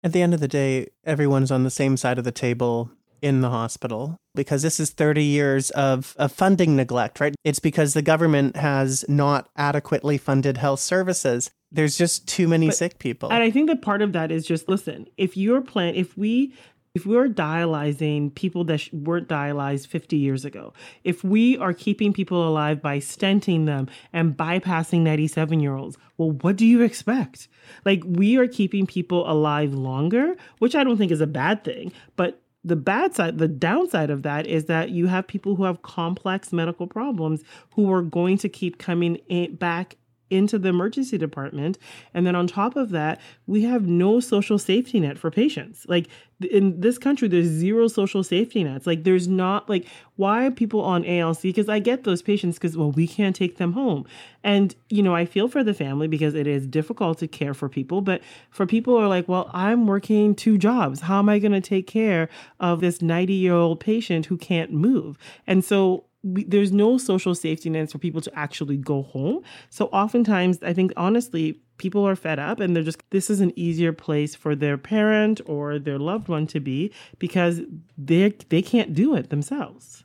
At 0.03 0.13
the 0.13 0.23
end 0.23 0.33
of 0.33 0.41
the 0.41 0.49
day, 0.49 0.89
everyone's 1.05 1.51
on 1.51 1.63
the 1.63 1.71
same 1.71 1.97
side 1.97 2.19
of 2.19 2.25
the 2.25 2.33
table 2.33 2.91
in 3.21 3.43
the 3.43 3.51
hospital 3.51 4.17
because 4.35 4.63
this 4.63 4.81
is 4.81 4.91
30 4.91 5.23
years 5.23 5.71
of, 5.71 6.15
of 6.19 6.33
funding 6.33 6.75
neglect, 6.77 7.21
right? 7.21 7.35
It's 7.45 7.59
because 7.59 7.93
the 7.93 8.03
government 8.03 8.57
has 8.57 9.05
not 9.09 9.51
adequately 9.57 10.17
funded 10.17 10.57
health 10.57 10.81
services. 10.81 11.51
There's 11.71 11.99
just 11.99 12.27
too 12.27 12.49
many 12.49 12.69
but, 12.69 12.77
sick 12.77 12.99
people. 12.99 13.31
And 13.31 13.43
I 13.43 13.51
think 13.51 13.69
that 13.69 13.83
part 13.83 14.01
of 14.01 14.13
that 14.15 14.31
is 14.31 14.47
just 14.47 14.69
listen, 14.69 15.07
if 15.19 15.37
your 15.37 15.61
plan, 15.61 15.95
if 15.95 16.17
we 16.17 16.55
if 16.95 17.07
we're 17.07 17.29
dialyzing 17.29 18.35
people 18.35 18.65
that 18.65 18.89
weren't 18.93 19.29
dialyzed 19.29 19.87
50 19.87 20.17
years 20.17 20.45
ago, 20.45 20.73
if 21.05 21.23
we 21.23 21.57
are 21.59 21.73
keeping 21.73 22.13
people 22.13 22.47
alive 22.47 22.83
by 22.83 22.99
stenting 22.99 23.67
them 23.67 23.89
and 24.13 24.37
bypassing 24.37 25.01
97 25.01 25.61
year 25.61 25.77
olds, 25.77 25.97
well, 26.19 26.33
what 26.33 26.57
do 26.57 26.67
you 26.67 26.83
expect? 26.83 27.49
Like, 27.85 28.03
we 28.05 28.37
are 28.39 28.49
keeping 28.49 28.87
people 28.87 29.31
alive 29.31 29.73
longer, 29.73 30.35
which 30.59 30.75
I 30.75 30.83
don't 30.83 30.97
think 30.97 31.13
is 31.13 31.21
a 31.21 31.29
bad 31.29 31.63
thing. 31.63 31.93
But 32.17 32.43
the 32.65 32.77
bad 32.77 33.15
side, 33.15 33.39
the 33.39 33.49
downside 33.49 34.11
of 34.11 34.23
that 34.25 34.47
is 34.47 34.67
that 34.67 34.91
you 34.91 35.07
have 35.07 35.27
people 35.27 35.55
who 35.55 35.65
have 35.65 35.83
complex 35.83 36.53
medical 36.53 36.87
problems 36.87 37.43
who 37.75 37.91
are 37.93 38.03
going 38.03 38.37
to 38.39 38.49
keep 38.49 38.79
coming 38.79 39.17
in, 39.29 39.55
back 39.55 39.97
into 40.31 40.59
the 40.59 40.69
emergency 40.69 41.19
department. 41.19 41.79
And 42.15 42.27
then 42.27 42.35
on 42.35 42.47
top 42.47 42.77
of 42.77 42.91
that, 42.91 43.21
we 43.47 43.63
have 43.63 43.87
no 43.87 44.21
social 44.21 44.59
safety 44.59 45.01
net 45.01 45.19
for 45.19 45.31
patients. 45.31 45.85
Like 45.89 46.09
in 46.51 46.81
this 46.81 46.97
country, 46.99 47.29
there's 47.29 47.47
zero 47.47 47.89
social 47.89 48.23
safety 48.25 48.65
nets. 48.65 48.87
Like 48.87 49.05
there's 49.05 49.29
not 49.29 49.69
like 49.69 49.87
why 50.17 50.47
are 50.47 50.51
people 50.51 50.81
on 50.83 51.05
ALC? 51.05 51.43
Because 51.43 51.69
I 51.69 51.79
get 51.79 52.05
those 52.05 52.23
patients 52.23 52.59
because 52.59 52.77
well, 52.77 52.93
we 52.93 53.07
can't 53.07 53.35
take 53.35 53.57
them 53.57 53.73
home. 53.73 54.07
And 54.45 54.75
you 54.89 55.03
know, 55.03 55.15
I 55.15 55.27
feel 55.27 55.49
for 55.49 55.65
the 55.65 55.75
family 55.75 56.09
because 56.09 56.35
it 56.35 56.47
is 56.47 56.67
difficult 56.67 57.19
to 57.19 57.29
care 57.29 57.55
for 57.55 57.69
people. 57.69 58.01
But 58.01 58.23
for 58.51 58.67
people 58.67 58.97
who 58.97 59.03
are 59.03 59.09
like, 59.09 59.29
well, 59.29 59.51
I'm 59.53 59.87
working 59.87 60.35
two 60.35 60.57
jobs. 60.59 61.01
How 61.01 61.19
am 61.19 61.29
I 61.29 61.39
going 61.39 61.53
to 61.53 61.61
take 61.61 61.87
care 61.87 62.29
of 62.59 62.81
this 62.81 63.03
90 63.03 63.33
year 63.33 63.55
old 63.55 63.81
patient 63.81 64.27
who 64.27 64.37
can't 64.37 64.73
move? 64.73 65.19
And 65.47 65.65
so 65.65 66.05
we, 66.23 66.45
there's 66.45 66.73
no 66.73 66.99
social 66.99 67.35
safety 67.35 67.71
nets 67.71 67.93
for 67.93 67.99
people 67.99 68.21
to 68.21 68.39
actually 68.39 68.77
go 68.77 69.03
home. 69.03 69.43
So 69.71 69.87
oftentimes, 69.87 70.59
I 70.63 70.73
think 70.73 70.93
honestly, 70.97 71.61
people 71.79 72.07
are 72.07 72.17
fed 72.17 72.39
up 72.39 72.61
and 72.61 72.77
they're 72.77 72.83
just 72.83 73.03
this 73.11 73.31
is 73.31 73.41
an 73.41 73.53
easier 73.59 73.93
place 73.93 74.35
for 74.35 74.55
their 74.55 74.77
parent 74.77 75.41
or 75.47 75.79
their 75.79 75.99
loved 75.99 76.29
one 76.29 76.47
to 76.49 76.61
be 76.61 76.93
because 77.19 77.63
they 77.97 78.31
they 78.49 78.63
can't 78.63 78.95
do 78.95 79.15
it 79.15 79.31
themselves. 79.31 80.05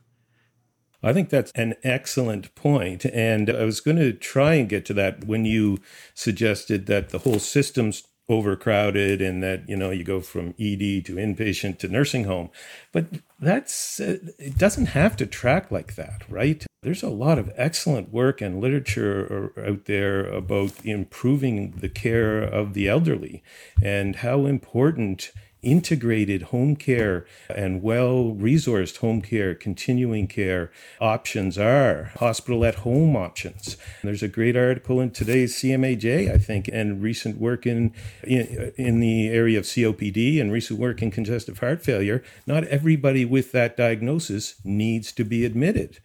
I 1.02 1.12
think 1.12 1.28
that's 1.28 1.52
an 1.52 1.74
excellent 1.84 2.54
point. 2.54 3.04
And 3.04 3.50
I 3.50 3.64
was 3.64 3.80
going 3.80 3.98
to 3.98 4.12
try 4.12 4.54
and 4.54 4.68
get 4.68 4.84
to 4.86 4.94
that 4.94 5.24
when 5.24 5.44
you 5.44 5.78
suggested 6.14 6.86
that 6.86 7.10
the 7.10 7.18
whole 7.18 7.38
system's 7.38 8.02
overcrowded 8.28 9.22
and 9.22 9.42
that 9.42 9.68
you 9.68 9.76
know 9.76 9.90
you 9.90 10.02
go 10.02 10.20
from 10.20 10.48
ed 10.58 11.04
to 11.04 11.14
inpatient 11.14 11.78
to 11.78 11.88
nursing 11.88 12.24
home. 12.24 12.50
But 12.92 13.06
that's 13.40 14.00
it 14.00 14.58
doesn't 14.58 14.86
have 14.86 15.16
to 15.16 15.26
track 15.26 15.70
like 15.70 15.96
that 15.96 16.22
right? 16.28 16.64
There's 16.82 17.02
a 17.02 17.08
lot 17.08 17.38
of 17.38 17.52
excellent 17.56 18.12
work 18.12 18.40
and 18.40 18.60
literature 18.60 19.52
out 19.58 19.86
there 19.86 20.24
about 20.24 20.72
improving 20.84 21.72
the 21.72 21.88
care 21.88 22.40
of 22.40 22.74
the 22.74 22.88
elderly 22.88 23.42
and 23.82 24.16
how 24.16 24.46
important 24.46 25.32
integrated 25.62 26.42
home 26.42 26.76
care 26.76 27.26
and 27.48 27.82
well 27.82 28.34
resourced 28.38 28.98
home 28.98 29.20
care, 29.20 29.54
continuing 29.54 30.26
care 30.26 30.70
options 31.00 31.58
are, 31.58 32.12
hospital 32.16 32.64
at 32.64 32.76
home 32.76 33.16
options. 33.16 33.76
There's 34.02 34.22
a 34.22 34.28
great 34.28 34.56
article 34.56 35.00
in 35.00 35.10
today's 35.10 35.54
CMAJ, 35.56 36.32
I 36.32 36.38
think, 36.38 36.68
and 36.72 37.02
recent 37.02 37.40
work 37.40 37.66
in, 37.66 37.92
in, 38.22 38.72
in 38.76 39.00
the 39.00 39.28
area 39.28 39.58
of 39.58 39.64
COPD 39.64 40.40
and 40.40 40.52
recent 40.52 40.78
work 40.78 41.02
in 41.02 41.10
congestive 41.10 41.58
heart 41.58 41.82
failure. 41.82 42.22
Not 42.46 42.64
everybody 42.64 43.24
with 43.24 43.52
that 43.52 43.76
diagnosis 43.76 44.56
needs 44.64 45.12
to 45.12 45.24
be 45.24 45.44
admitted 45.44 45.98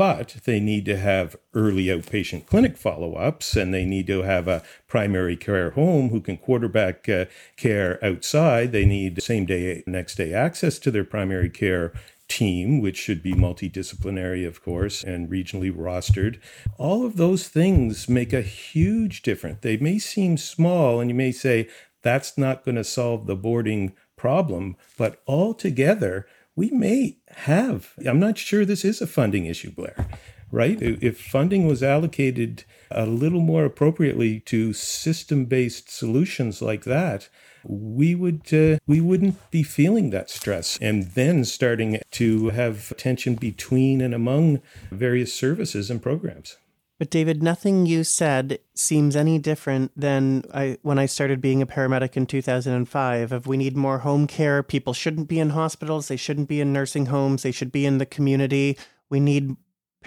but 0.00 0.36
they 0.46 0.58
need 0.58 0.86
to 0.86 0.96
have 0.96 1.36
early 1.52 1.84
outpatient 1.84 2.46
clinic 2.46 2.78
follow 2.78 3.16
ups 3.16 3.54
and 3.54 3.74
they 3.74 3.84
need 3.84 4.06
to 4.06 4.22
have 4.22 4.48
a 4.48 4.62
primary 4.88 5.36
care 5.36 5.72
home 5.72 6.08
who 6.08 6.22
can 6.22 6.38
quarterback 6.38 7.06
uh, 7.06 7.26
care 7.58 8.02
outside. 8.02 8.72
They 8.72 8.86
need 8.86 9.22
same 9.22 9.44
day, 9.44 9.82
next 9.86 10.14
day 10.14 10.32
access 10.32 10.78
to 10.78 10.90
their 10.90 11.04
primary 11.04 11.50
care 11.50 11.92
team, 12.28 12.80
which 12.80 12.96
should 12.96 13.22
be 13.22 13.34
multidisciplinary, 13.34 14.46
of 14.46 14.64
course, 14.64 15.04
and 15.04 15.28
regionally 15.28 15.70
rostered. 15.70 16.40
All 16.78 17.04
of 17.04 17.18
those 17.18 17.48
things 17.48 18.08
make 18.08 18.32
a 18.32 18.40
huge 18.40 19.20
difference. 19.20 19.58
They 19.60 19.76
may 19.76 19.98
seem 19.98 20.38
small, 20.38 21.00
and 21.00 21.10
you 21.10 21.14
may 21.14 21.32
say, 21.32 21.68
that's 22.00 22.38
not 22.38 22.64
going 22.64 22.76
to 22.76 22.84
solve 22.84 23.26
the 23.26 23.36
boarding 23.36 23.92
problem, 24.16 24.76
but 24.96 25.20
altogether, 25.26 26.26
we 26.60 26.70
may 26.72 27.16
have. 27.28 27.94
I'm 28.06 28.20
not 28.20 28.36
sure 28.36 28.66
this 28.66 28.84
is 28.84 29.00
a 29.00 29.06
funding 29.06 29.46
issue, 29.46 29.70
Blair, 29.70 30.06
right? 30.52 30.76
If 30.82 31.18
funding 31.18 31.66
was 31.66 31.82
allocated 31.82 32.64
a 32.90 33.06
little 33.06 33.40
more 33.40 33.64
appropriately 33.64 34.40
to 34.40 34.74
system 34.74 35.46
based 35.46 35.90
solutions 35.90 36.60
like 36.60 36.84
that, 36.84 37.30
we 37.64 38.14
would 38.14 38.52
uh, 38.52 38.76
we 38.86 39.00
wouldn't 39.00 39.38
be 39.50 39.62
feeling 39.62 40.10
that 40.10 40.28
stress 40.28 40.76
and 40.82 41.04
then 41.12 41.46
starting 41.46 41.98
to 42.10 42.50
have 42.50 42.94
tension 42.98 43.36
between 43.36 44.02
and 44.02 44.12
among 44.12 44.60
various 44.90 45.32
services 45.32 45.90
and 45.90 46.02
programs. 46.02 46.58
But 47.00 47.08
David, 47.08 47.42
nothing 47.42 47.86
you 47.86 48.04
said 48.04 48.58
seems 48.74 49.16
any 49.16 49.38
different 49.38 49.90
than 49.98 50.44
I, 50.52 50.76
when 50.82 50.98
I 50.98 51.06
started 51.06 51.40
being 51.40 51.62
a 51.62 51.66
paramedic 51.66 52.14
in 52.14 52.26
2005 52.26 53.32
of 53.32 53.46
we 53.46 53.56
need 53.56 53.74
more 53.74 54.00
home 54.00 54.26
care. 54.26 54.62
People 54.62 54.92
shouldn't 54.92 55.26
be 55.26 55.40
in 55.40 55.48
hospitals, 55.48 56.08
they 56.08 56.18
shouldn't 56.18 56.46
be 56.46 56.60
in 56.60 56.74
nursing 56.74 57.06
homes, 57.06 57.42
they 57.42 57.52
should 57.52 57.72
be 57.72 57.86
in 57.86 57.96
the 57.96 58.04
community. 58.04 58.76
We 59.08 59.18
need 59.18 59.56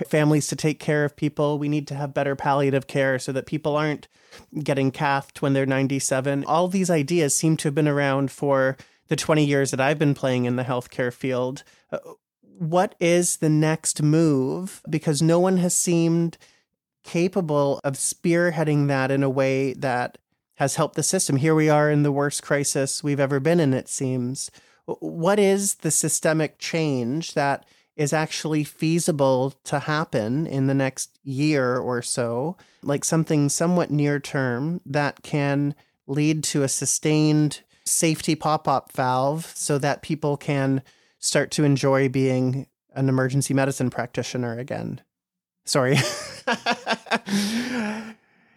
families 0.07 0.45
to 0.49 0.55
take 0.55 0.79
care 0.79 1.03
of 1.03 1.15
people. 1.15 1.57
We 1.57 1.67
need 1.67 1.87
to 1.87 1.95
have 1.95 2.13
better 2.13 2.35
palliative 2.35 2.85
care 2.85 3.17
so 3.17 3.31
that 3.31 3.47
people 3.47 3.75
aren't 3.75 4.07
getting 4.63 4.91
cathed 4.91 5.41
when 5.41 5.53
they're 5.53 5.65
97. 5.65 6.45
All 6.45 6.67
these 6.67 6.91
ideas 6.91 7.35
seem 7.35 7.57
to 7.57 7.69
have 7.69 7.75
been 7.75 7.87
around 7.87 8.29
for 8.29 8.77
the 9.07 9.15
20 9.15 9.43
years 9.43 9.71
that 9.71 9.81
I've 9.81 9.97
been 9.97 10.13
playing 10.13 10.45
in 10.45 10.57
the 10.57 10.63
healthcare 10.63 11.11
field. 11.11 11.63
Uh, 11.91 11.97
what 12.59 12.93
is 12.99 13.37
the 13.37 13.49
next 13.49 14.03
move? 14.03 14.83
Because 14.87 15.23
no 15.23 15.39
one 15.39 15.57
has 15.57 15.75
seemed 15.75 16.37
capable 17.03 17.79
of 17.83 17.93
spearheading 17.93 18.87
that 18.87 19.11
in 19.11 19.23
a 19.23 19.29
way 19.29 19.73
that 19.73 20.17
has 20.55 20.75
helped 20.75 20.95
the 20.95 21.03
system. 21.03 21.37
Here 21.37 21.55
we 21.55 21.69
are 21.69 21.89
in 21.89 22.03
the 22.03 22.11
worst 22.11 22.43
crisis 22.43 23.03
we've 23.03 23.19
ever 23.19 23.39
been 23.39 23.59
in, 23.59 23.73
it 23.73 23.87
seems. 23.87 24.51
What 24.85 25.39
is 25.39 25.75
the 25.75 25.91
systemic 25.91 26.59
change 26.59 27.33
that 27.33 27.65
is 27.95 28.13
actually 28.13 28.63
feasible 28.63 29.53
to 29.63 29.79
happen 29.79 30.47
in 30.47 30.67
the 30.67 30.73
next 30.73 31.19
year 31.23 31.77
or 31.77 32.01
so? 32.01 32.57
Like 32.81 33.05
something 33.05 33.49
somewhat 33.49 33.91
near 33.91 34.19
term 34.19 34.81
that 34.85 35.23
can 35.23 35.75
lead 36.07 36.43
to 36.43 36.63
a 36.63 36.67
sustained 36.67 37.61
safety 37.85 38.35
pop 38.35 38.67
up 38.67 38.91
valve 38.91 39.51
so 39.55 39.77
that 39.77 40.01
people 40.01 40.37
can 40.37 40.81
start 41.19 41.51
to 41.51 41.63
enjoy 41.63 42.09
being 42.09 42.67
an 42.93 43.09
emergency 43.09 43.53
medicine 43.53 43.89
practitioner 43.89 44.57
again. 44.57 45.01
Sorry. 45.65 45.93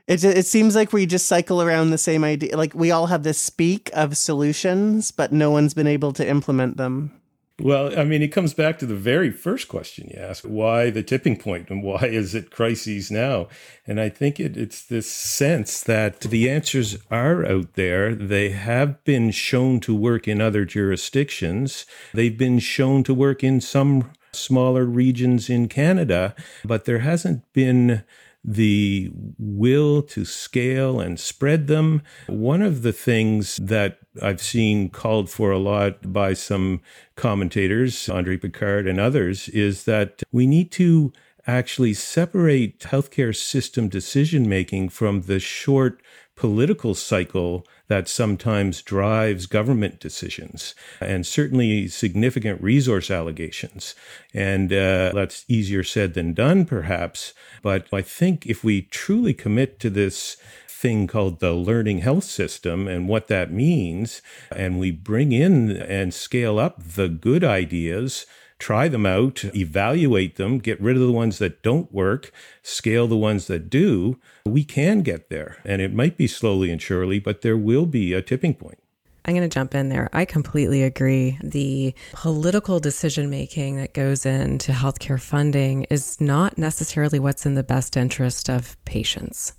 it, 0.06 0.24
it 0.24 0.46
seems 0.46 0.74
like 0.74 0.92
we 0.92 1.06
just 1.06 1.26
cycle 1.26 1.62
around 1.62 1.90
the 1.90 1.98
same 1.98 2.24
idea. 2.24 2.56
Like 2.56 2.74
we 2.74 2.90
all 2.90 3.06
have 3.06 3.22
this 3.22 3.38
speak 3.38 3.90
of 3.94 4.16
solutions, 4.16 5.10
but 5.10 5.32
no 5.32 5.50
one's 5.50 5.74
been 5.74 5.86
able 5.86 6.12
to 6.14 6.26
implement 6.26 6.76
them. 6.76 7.12
Well, 7.58 7.98
I 7.98 8.04
mean, 8.04 8.20
it 8.20 8.28
comes 8.28 8.52
back 8.52 8.78
to 8.80 8.86
the 8.86 8.94
very 8.94 9.30
first 9.30 9.66
question 9.66 10.10
you 10.12 10.20
asked 10.20 10.44
why 10.44 10.90
the 10.90 11.02
tipping 11.02 11.38
point 11.38 11.70
and 11.70 11.82
why 11.82 12.02
is 12.02 12.34
it 12.34 12.50
crises 12.50 13.10
now? 13.10 13.48
And 13.86 13.98
I 13.98 14.10
think 14.10 14.38
it, 14.38 14.58
it's 14.58 14.84
this 14.84 15.10
sense 15.10 15.82
that 15.84 16.20
the 16.20 16.50
answers 16.50 16.98
are 17.10 17.46
out 17.46 17.72
there. 17.72 18.14
They 18.14 18.50
have 18.50 19.02
been 19.04 19.30
shown 19.30 19.80
to 19.80 19.94
work 19.94 20.28
in 20.28 20.42
other 20.42 20.66
jurisdictions, 20.66 21.86
they've 22.12 22.36
been 22.36 22.58
shown 22.58 23.04
to 23.04 23.14
work 23.14 23.42
in 23.42 23.62
some 23.62 24.10
smaller 24.36 24.84
regions 24.84 25.50
in 25.50 25.68
Canada, 25.68 26.34
but 26.64 26.84
there 26.84 27.00
hasn't 27.00 27.52
been 27.52 28.04
the 28.46 29.10
will 29.38 30.02
to 30.02 30.24
scale 30.24 31.00
and 31.00 31.18
spread 31.18 31.66
them. 31.66 32.02
One 32.28 32.62
of 32.62 32.82
the 32.82 32.92
things 32.92 33.56
that 33.56 33.98
I've 34.22 34.40
seen 34.40 34.88
called 34.88 35.28
for 35.28 35.50
a 35.50 35.58
lot 35.58 36.12
by 36.12 36.34
some 36.34 36.80
commentators, 37.16 38.08
Andre 38.08 38.36
Picard 38.36 38.86
and 38.86 39.00
others, 39.00 39.48
is 39.48 39.84
that 39.84 40.22
we 40.30 40.46
need 40.46 40.70
to 40.72 41.12
actually 41.46 41.94
separate 41.94 42.80
healthcare 42.80 43.34
system 43.34 43.88
decision 43.88 44.48
making 44.48 44.88
from 44.90 45.22
the 45.22 45.40
short 45.40 46.00
political 46.36 46.94
cycle 46.94 47.66
that 47.88 48.08
sometimes 48.08 48.82
drives 48.82 49.46
government 49.46 50.00
decisions 50.00 50.74
and 51.00 51.26
certainly 51.26 51.88
significant 51.88 52.60
resource 52.62 53.10
allegations. 53.10 53.94
And 54.34 54.72
uh, 54.72 55.12
that's 55.14 55.44
easier 55.48 55.82
said 55.82 56.14
than 56.14 56.34
done, 56.34 56.64
perhaps. 56.64 57.32
But 57.62 57.86
I 57.92 58.02
think 58.02 58.46
if 58.46 58.64
we 58.64 58.82
truly 58.82 59.34
commit 59.34 59.78
to 59.80 59.90
this 59.90 60.36
thing 60.68 61.06
called 61.06 61.40
the 61.40 61.52
learning 61.52 61.98
health 61.98 62.24
system 62.24 62.86
and 62.86 63.08
what 63.08 63.28
that 63.28 63.50
means, 63.50 64.20
and 64.54 64.78
we 64.78 64.90
bring 64.90 65.32
in 65.32 65.70
and 65.70 66.12
scale 66.12 66.58
up 66.58 66.82
the 66.82 67.08
good 67.08 67.42
ideas 67.42 68.26
try 68.58 68.88
them 68.88 69.06
out, 69.06 69.44
evaluate 69.54 70.36
them, 70.36 70.58
get 70.58 70.80
rid 70.80 70.96
of 70.96 71.02
the 71.02 71.12
ones 71.12 71.38
that 71.38 71.62
don't 71.62 71.92
work, 71.92 72.32
scale 72.62 73.06
the 73.06 73.16
ones 73.16 73.46
that 73.46 73.70
do, 73.70 74.18
we 74.44 74.64
can 74.64 75.02
get 75.02 75.28
there. 75.28 75.58
And 75.64 75.82
it 75.82 75.92
might 75.92 76.16
be 76.16 76.26
slowly 76.26 76.70
and 76.70 76.80
surely, 76.80 77.18
but 77.18 77.42
there 77.42 77.56
will 77.56 77.86
be 77.86 78.12
a 78.12 78.22
tipping 78.22 78.54
point. 78.54 78.78
I'm 79.26 79.34
going 79.34 79.48
to 79.48 79.52
jump 79.52 79.74
in 79.74 79.88
there. 79.88 80.08
I 80.12 80.24
completely 80.24 80.84
agree. 80.84 81.36
The 81.42 81.94
political 82.12 82.78
decision 82.78 83.28
making 83.28 83.76
that 83.76 83.92
goes 83.92 84.24
into 84.24 84.70
healthcare 84.70 85.20
funding 85.20 85.82
is 85.90 86.20
not 86.20 86.56
necessarily 86.56 87.18
what's 87.18 87.44
in 87.44 87.54
the 87.54 87.64
best 87.64 87.96
interest 87.96 88.48
of 88.48 88.76
patients. 88.84 89.54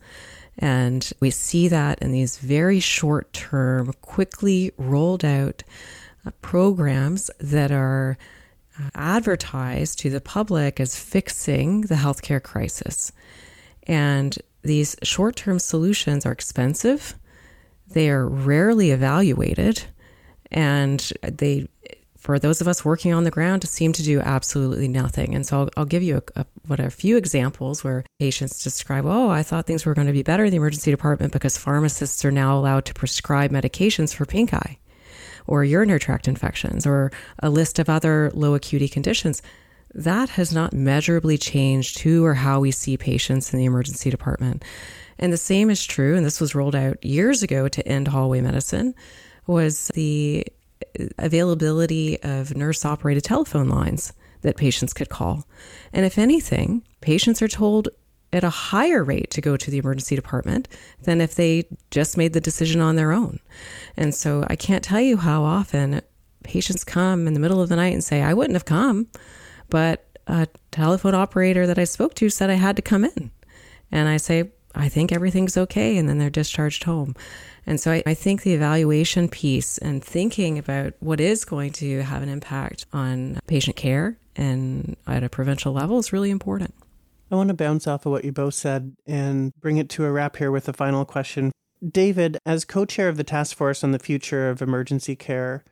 And 0.57 1.11
we 1.19 1.31
see 1.31 1.67
that 1.67 2.01
in 2.01 2.13
these 2.13 2.37
very 2.37 2.79
short 2.79 3.31
term, 3.33 3.91
quickly 4.01 4.71
rolled 4.77 5.25
out 5.25 5.63
uh, 6.25 6.31
programs 6.41 7.29
that 7.39 7.71
are 7.71 8.17
advertised 8.95 9.99
to 9.99 10.09
the 10.09 10.21
public 10.21 10.79
as 10.79 10.97
fixing 10.97 11.81
the 11.81 11.95
healthcare 11.95 12.41
crisis. 12.41 13.11
And 13.83 14.37
these 14.63 14.95
short 15.03 15.35
term 15.35 15.59
solutions 15.59 16.25
are 16.25 16.31
expensive, 16.31 17.15
they 17.89 18.09
are 18.09 18.27
rarely 18.27 18.91
evaluated, 18.91 19.83
and 20.51 20.99
they, 21.21 21.69
for 22.17 22.37
those 22.37 22.59
of 22.59 22.67
us 22.67 22.83
working 22.83 23.13
on 23.13 23.23
the 23.23 23.31
ground, 23.31 23.67
seem 23.67 23.93
to 23.93 24.03
do 24.03 24.19
absolutely 24.19 24.89
nothing. 24.89 25.33
And 25.33 25.45
so 25.45 25.61
I'll, 25.61 25.69
I'll 25.77 25.85
give 25.85 26.03
you 26.03 26.17
a, 26.17 26.41
a, 26.41 26.45
what 26.67 26.81
a 26.81 26.89
few 26.89 27.15
examples 27.15 27.83
where 27.83 28.03
patients 28.19 28.61
describe, 28.61 29.05
oh, 29.05 29.29
I 29.29 29.43
thought 29.43 29.67
things 29.67 29.85
were 29.85 29.93
going 29.93 30.07
to 30.07 30.13
be 30.13 30.23
better 30.23 30.43
in 30.43 30.51
the 30.51 30.57
emergency 30.57 30.91
department 30.91 31.31
because 31.31 31.57
pharmacists 31.57 32.25
are 32.25 32.31
now 32.31 32.57
allowed 32.57 32.83
to 32.85 32.93
prescribe 32.93 33.51
medications 33.51 34.13
for 34.13 34.25
pink 34.25 34.53
eye 34.53 34.77
or 35.47 35.63
urinary 35.63 35.99
tract 35.99 36.27
infections 36.27 36.85
or 36.85 37.11
a 37.39 37.49
list 37.49 37.79
of 37.79 37.89
other 37.89 38.31
low 38.33 38.53
acuity 38.53 38.87
conditions, 38.87 39.41
that 39.93 40.29
has 40.29 40.53
not 40.53 40.73
measurably 40.73 41.37
changed 41.37 41.99
who 41.99 42.23
or 42.25 42.33
how 42.33 42.59
we 42.59 42.71
see 42.71 42.97
patients 42.97 43.53
in 43.53 43.59
the 43.59 43.65
emergency 43.65 44.09
department. 44.09 44.63
And 45.17 45.33
the 45.33 45.37
same 45.37 45.69
is 45.69 45.83
true, 45.83 46.15
and 46.15 46.25
this 46.25 46.39
was 46.39 46.53
rolled 46.53 46.75
out 46.75 47.03
years 47.03 47.41
ago 47.41 47.67
to 47.67 47.87
end 47.87 48.07
hallway 48.07 48.41
medicine, 48.41 48.93
was 49.47 49.87
the 49.95 50.45
availability 51.17 52.21
of 52.21 52.55
nurse 52.55 52.85
operated 52.85 53.23
telephone 53.23 53.69
lines 53.69 54.13
that 54.41 54.57
patients 54.57 54.93
could 54.93 55.09
call. 55.09 55.47
And 55.93 56.05
if 56.05 56.17
anything, 56.17 56.83
patients 57.01 57.41
are 57.41 57.47
told 57.47 57.89
at 58.33 58.43
a 58.43 58.49
higher 58.49 59.03
rate 59.03 59.31
to 59.31 59.41
go 59.41 59.55
to 59.55 59.71
the 59.71 59.77
emergency 59.77 60.15
department 60.15 60.67
than 61.01 61.21
if 61.21 61.35
they 61.35 61.65
just 61.91 62.17
made 62.17 62.33
the 62.33 62.41
decision 62.41 62.81
on 62.81 62.95
their 62.95 63.11
own. 63.11 63.39
And 63.95 64.13
so 64.13 64.45
I 64.47 64.55
can't 64.55 64.83
tell 64.83 64.99
you 64.99 65.17
how 65.17 65.43
often 65.43 66.01
patients 66.43 66.83
come 66.83 67.27
in 67.27 67.33
the 67.33 67.39
middle 67.39 67.61
of 67.61 67.69
the 67.69 67.75
night 67.75 67.93
and 67.93 68.03
say, 68.03 68.21
I 68.21 68.33
wouldn't 68.33 68.55
have 68.55 68.65
come, 68.65 69.07
but 69.69 70.05
a 70.27 70.47
telephone 70.71 71.15
operator 71.15 71.65
that 71.67 71.79
I 71.79 71.85
spoke 71.85 72.13
to 72.15 72.29
said 72.29 72.49
I 72.49 72.55
had 72.55 72.75
to 72.75 72.81
come 72.81 73.05
in. 73.05 73.31
And 73.91 74.09
I 74.09 74.17
say, 74.17 74.51
I 74.75 74.89
think 74.89 75.11
everything's 75.11 75.57
okay. 75.57 75.97
And 75.97 76.07
then 76.07 76.17
they're 76.17 76.29
discharged 76.29 76.83
home. 76.83 77.15
And 77.65 77.79
so 77.79 77.91
I, 77.91 78.03
I, 78.05 78.13
think 78.13 78.43
the 78.43 78.53
evaluation 78.53 79.27
piece 79.27 79.77
and 79.77 80.03
thinking 80.03 80.57
about 80.57 80.93
what 80.99 81.19
is 81.19 81.43
going 81.43 81.73
to 81.73 82.01
have 82.01 82.23
an 82.23 82.29
impact 82.29 82.85
on 82.93 83.39
patient 83.47 83.75
care 83.75 84.17
and 84.37 84.95
at 85.05 85.23
a 85.23 85.29
provincial 85.29 85.73
level 85.73 85.99
is 85.99 86.13
really 86.13 86.29
important. 86.29 86.73
I 87.29 87.35
want 87.35 87.49
to 87.49 87.53
bounce 87.53 87.87
off 87.87 88.05
of 88.05 88.11
what 88.11 88.23
you 88.23 88.31
both 88.31 88.53
said 88.53 88.95
and 89.05 89.53
bring 89.59 89.77
it 89.77 89.89
to 89.89 90.05
a 90.05 90.11
wrap 90.11 90.37
here 90.37 90.51
with 90.51 90.69
a 90.69 90.73
final 90.73 91.03
question. 91.05 91.51
David, 91.87 92.37
as 92.45 92.65
co 92.65 92.85
chair 92.85 93.09
of 93.09 93.17
the 93.17 93.23
task 93.23 93.55
force 93.55 93.83
on 93.83 93.91
the 93.91 93.99
future 93.99 94.49
of 94.49 94.61
emergency 94.61 95.15
care, 95.15 95.63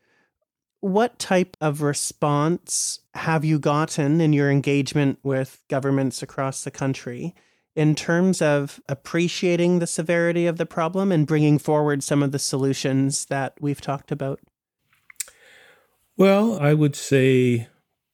what 0.82 1.18
type 1.18 1.58
of 1.62 1.82
response 1.82 3.00
have 3.16 3.44
you 3.44 3.58
gotten 3.58 4.22
in 4.22 4.34
your 4.34 4.52
engagement 4.52 5.18
with 5.24 5.64
governments 5.70 6.22
across 6.22 6.64
the 6.64 6.72
country 6.72 7.34
in 7.76 7.96
terms 7.96 8.42
of 8.42 8.80
appreciating 8.88 9.80
the 9.80 9.88
severity 9.88 10.46
of 10.46 10.58
the 10.58 10.66
problem 10.66 11.12
and 11.12 11.28
bringing 11.28 11.58
forward 11.58 12.04
some 12.04 12.22
of 12.22 12.32
the 12.32 12.40
solutions 12.40 13.26
that 13.26 13.54
we've 13.60 13.82
talked 13.82 14.12
about? 14.12 14.40
Well, 16.18 16.58
I 16.60 16.74
would 16.74 16.96
say 16.96 17.68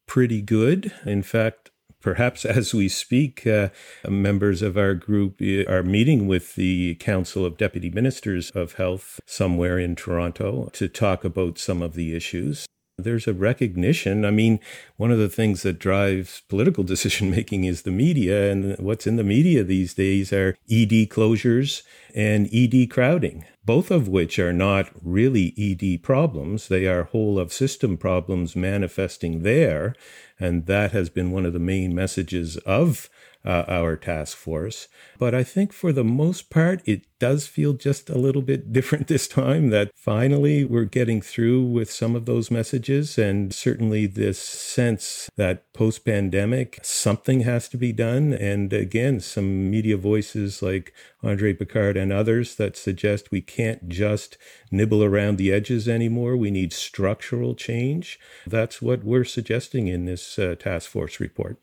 pretty 0.07 0.41
good. 0.41 0.91
In 1.05 1.21
fact, 1.21 1.60
perhaps 2.01 2.45
as 2.45 2.73
we 2.73 2.89
speak, 2.89 3.45
uh, 3.47 3.69
members 4.07 4.61
of 4.61 4.77
our 4.77 4.93
group 4.93 5.41
uh, 5.41 5.71
are 5.71 5.83
meeting 5.83 6.27
with 6.27 6.55
the 6.55 6.95
Council 6.95 7.45
of 7.45 7.57
Deputy 7.57 7.89
Ministers 7.89 8.51
of 8.51 8.73
Health 8.73 9.19
somewhere 9.25 9.79
in 9.79 9.95
Toronto 9.95 10.69
to 10.73 10.87
talk 10.87 11.23
about 11.23 11.57
some 11.57 11.81
of 11.81 11.93
the 11.93 12.15
issues. 12.15 12.65
There's 12.97 13.27
a 13.27 13.33
recognition. 13.33 14.25
I 14.25 14.31
mean, 14.31 14.59
one 14.97 15.11
of 15.11 15.17
the 15.17 15.29
things 15.29 15.63
that 15.63 15.79
drives 15.79 16.41
political 16.49 16.83
decision 16.93 17.31
making 17.31 17.63
is 17.63 17.83
the 17.83 17.91
media, 17.91 18.51
and 18.51 18.77
what's 18.79 19.07
in 19.07 19.15
the 19.15 19.23
media 19.23 19.63
these 19.63 19.93
days 19.93 20.31
are 20.33 20.57
ED 20.69 21.09
closures 21.09 21.83
and 22.13 22.49
ED 22.53 22.89
crowding, 22.89 23.45
both 23.63 23.91
of 23.91 24.07
which 24.07 24.39
are 24.39 24.53
not 24.53 24.89
really 25.01 25.53
ED 25.57 26.01
problems. 26.01 26.67
They 26.67 26.87
are 26.87 27.03
whole 27.03 27.37
of 27.37 27.53
system 27.53 27.97
problems 27.97 28.55
manifesting 28.55 29.43
there. 29.43 29.95
And 30.39 30.65
that 30.65 30.91
has 30.91 31.09
been 31.09 31.31
one 31.31 31.45
of 31.45 31.53
the 31.53 31.59
main 31.59 31.93
messages 31.93 32.57
of 32.57 33.09
uh, 33.45 33.63
our 33.67 33.95
task 33.95 34.37
force. 34.37 34.87
But 35.17 35.33
I 35.33 35.43
think 35.43 35.73
for 35.73 35.91
the 35.91 36.03
most 36.03 36.49
part, 36.49 36.81
it 36.85 37.05
does 37.19 37.47
feel 37.47 37.73
just 37.73 38.09
a 38.09 38.17
little 38.17 38.41
bit 38.41 38.73
different 38.73 39.07
this 39.07 39.27
time 39.27 39.69
that 39.69 39.91
finally 39.95 40.63
we're 40.65 40.85
getting 40.85 41.21
through 41.21 41.63
with 41.63 41.91
some 41.91 42.15
of 42.15 42.25
those 42.25 42.51
messages. 42.51 43.17
And 43.17 43.53
certainly 43.53 44.07
this 44.07 44.39
sense 44.39 45.29
that 45.37 45.71
post 45.73 46.05
pandemic, 46.05 46.79
something 46.81 47.41
has 47.41 47.67
to 47.69 47.77
be 47.77 47.93
done. 47.93 48.33
And 48.33 48.73
again, 48.73 49.19
some 49.19 49.69
media 49.69 49.97
voices 49.97 50.61
like 50.61 50.93
Andre 51.23 51.53
Picard 51.53 51.97
and 51.97 52.11
others 52.11 52.55
that 52.55 52.75
suggest 52.75 53.31
we 53.31 53.41
can't 53.41 53.87
just 53.87 54.37
nibble 54.71 55.03
around 55.03 55.37
the 55.37 55.51
edges 55.51 55.87
anymore. 55.87 56.35
We 56.35 56.51
need 56.51 56.73
structural 56.73 57.55
change. 57.55 58.19
That's 58.47 58.81
what 58.81 59.03
we're 59.03 59.25
suggesting 59.25 59.87
in 59.87 60.05
this 60.05 60.39
uh, 60.39 60.55
task 60.59 60.89
force 60.89 61.19
report. 61.19 61.57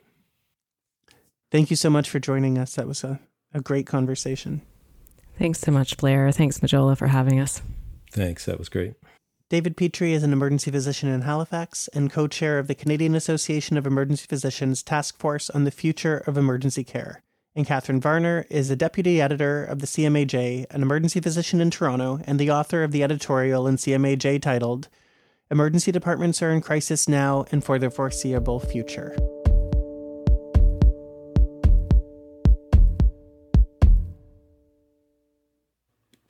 Thank 1.51 1.71
you 1.71 1.77
so 1.77 1.89
much 1.89 2.11
for 2.11 2.19
joining 2.19 2.59
us. 2.59 2.75
That 2.75 2.87
was 2.87 3.05
a, 3.05 3.21
a 3.55 3.61
great 3.61 3.87
conversation. 3.87 4.63
Thanks 5.39 5.61
so 5.61 5.71
much, 5.71 5.97
Blair. 5.97 6.31
Thanks, 6.33 6.59
Mojola, 6.59 6.97
for 6.97 7.07
having 7.07 7.41
us. 7.41 7.63
Thanks. 8.11 8.45
That 8.45 8.59
was 8.59 8.69
great. 8.69 8.95
David 9.49 9.77
Petrie 9.79 10.13
is 10.13 10.23
an 10.23 10.33
emergency 10.33 10.71
physician 10.71 11.09
in 11.09 11.23
Halifax 11.23 11.89
and 11.95 12.13
co 12.13 12.27
chair 12.27 12.59
of 12.59 12.67
the 12.67 12.75
Canadian 12.75 13.15
Association 13.15 13.79
of 13.79 13.87
Emergency 13.87 14.27
Physicians 14.29 14.83
Task 14.83 15.19
Force 15.19 15.49
on 15.49 15.65
the 15.65 15.71
Future 15.71 16.19
of 16.27 16.37
Emergency 16.37 16.85
Care. 16.85 17.23
And 17.57 17.67
Catherine 17.67 18.01
Varner 18.01 18.47
is 18.51 18.69
a 18.69 18.77
deputy 18.77 19.23
editor 19.23 19.65
of 19.65 19.79
the 19.79 19.87
CMAJ, 19.87 20.67
an 20.71 20.83
emergency 20.83 21.21
physician 21.21 21.63
in 21.63 21.71
Toronto, 21.71 22.21
and 22.25 22.39
the 22.39 22.51
author 22.51 22.83
of 22.83 22.93
the 22.93 23.03
editorial 23.03 23.67
in 23.67 23.77
CMAJ 23.77 24.43
titled 24.43 24.89
Emergency 25.51 25.91
Departments 25.93 26.43
Are 26.43 26.51
in 26.51 26.61
Crisis 26.61 27.09
Now 27.09 27.47
and 27.51 27.65
for 27.65 27.79
the 27.79 27.91
Foreseeable 27.91 28.61
Future. 28.61 29.17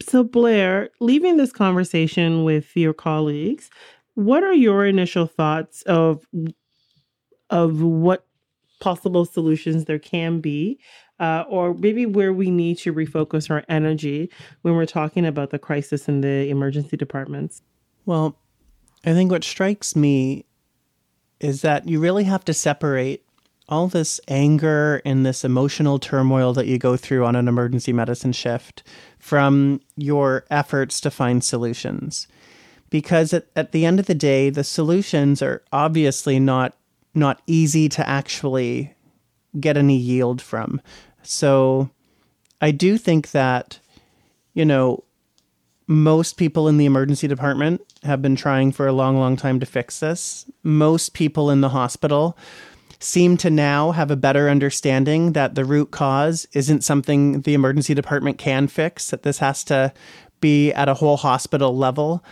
So, 0.09 0.25
Blair, 0.25 0.89
leaving 1.01 1.37
this 1.37 1.53
conversation 1.53 2.43
with 2.43 2.75
your 2.75 2.95
colleagues, 2.95 3.69
what 4.15 4.43
are 4.43 4.55
your 4.55 4.87
initial 4.87 5.27
thoughts 5.27 5.83
of 5.83 6.27
of 7.51 7.83
what 7.83 8.27
possible 8.81 9.25
solutions 9.25 9.85
there 9.85 9.99
can 9.99 10.41
be, 10.41 10.79
uh, 11.21 11.45
or 11.49 11.75
maybe 11.75 12.07
where 12.07 12.33
we 12.33 12.51
need 12.51 12.79
to 12.79 12.93
refocus 12.93 13.51
our 13.51 13.65
energy 13.69 14.31
when 14.63 14.75
we're 14.75 14.87
talking 14.87 15.27
about 15.27 15.51
the 15.51 15.59
crisis 15.59 16.09
in 16.09 16.23
the 16.23 16.49
emergency 16.49 16.97
departments? 16.97 17.61
Well, 18.07 18.39
I 19.05 19.13
think 19.13 19.31
what 19.31 19.45
strikes 19.45 19.95
me 19.95 20.47
is 21.41 21.61
that 21.63 21.87
you 21.87 22.01
really 22.01 22.25
have 22.25 22.45
to 22.47 22.55
separate 22.55 23.25
all 23.69 23.89
this 23.89 24.21
anger 24.29 25.03
and 25.05 25.27
this 25.27 25.45
emotional 25.45 25.99
turmoil 25.99 26.53
that 26.55 26.67
you 26.67 26.79
go 26.79 26.97
through 26.97 27.25
on 27.25 27.37
an 27.37 27.49
emergency 27.49 27.93
medicine 27.93 28.33
shift 28.33 28.83
from 29.19 29.81
your 29.97 30.45
efforts 30.51 31.01
to 31.01 31.11
find 31.11 31.45
solutions. 31.45 32.27
Because 32.91 33.35
at, 33.35 33.47
at 33.55 33.73
the 33.73 33.85
end 33.85 34.01
of 34.01 34.07
the 34.07 34.15
day, 34.15 34.49
the 34.49 34.65
solutions 34.65 35.43
are 35.43 35.63
obviously 35.73 36.41
not 36.41 36.75
not 37.15 37.43
easy 37.47 37.89
to 37.89 38.09
actually 38.09 38.95
get 39.59 39.77
any 39.77 39.97
yield 39.97 40.41
from. 40.41 40.81
So 41.23 41.91
I 42.61 42.71
do 42.71 42.97
think 42.97 43.33
that, 43.33 43.81
you 44.55 44.65
know, 44.65 45.05
most 45.87 46.37
people 46.37 46.69
in 46.69 46.77
the 46.77 46.85
emergency 46.85 47.27
department 47.27 47.81
have 48.05 48.23
been 48.23 48.37
trying 48.37 48.73
for 48.73 48.87
a 48.87 48.93
long, 48.93 49.19
long 49.19 49.37
time 49.37 49.59
to 49.59 49.67
fix 49.67 50.01
this. 50.01 50.45
Most 50.63 51.15
people 51.15 51.51
in 51.51 51.61
the 51.61 51.71
hospital 51.71 52.37
seem 53.01 53.37
to 53.39 53.51
now 53.51 53.93
have 53.93 54.11
a 54.11 54.17
better 54.17 54.49
understanding 54.49 55.33
that 55.33 55.55
the 55.55 55.65
root 55.65 55.91
cause 55.91 56.47
isn't 56.53 56.83
something 56.83 57.43
the 57.43 57.55
emergency 57.55 57.95
department 57.95 58.39
can 58.39 58.67
fix, 58.67 59.11
that 59.11 59.23
this 59.23 59.39
has 59.39 59.63
to 59.65 59.93
be 60.41 60.73
at 60.73 60.89
a 60.89 60.95
whole 60.95 61.17
hospital 61.17 61.77
level. 61.77 62.25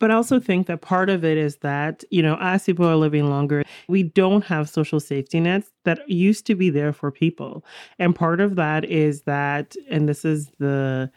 But 0.00 0.10
I 0.10 0.14
also 0.14 0.40
think 0.40 0.66
that 0.66 0.80
part 0.80 1.08
of 1.08 1.24
it 1.24 1.38
is 1.38 1.56
that, 1.58 2.04
you 2.10 2.20
know, 2.22 2.36
as 2.40 2.64
people 2.64 2.86
are 2.86 2.96
living 2.96 3.30
longer, 3.30 3.64
we 3.88 4.02
don't 4.02 4.44
have 4.44 4.68
social 4.68 5.00
safety 5.00 5.40
nets 5.40 5.70
that 5.84 6.08
used 6.08 6.46
to 6.46 6.54
be 6.54 6.68
there 6.68 6.92
for 6.92 7.10
people. 7.10 7.64
And 7.98 8.14
part 8.14 8.40
of 8.40 8.56
that 8.56 8.84
is 8.84 9.22
that, 9.22 9.76
and 9.88 10.08
this 10.08 10.24
is 10.24 10.50
the 10.58 11.10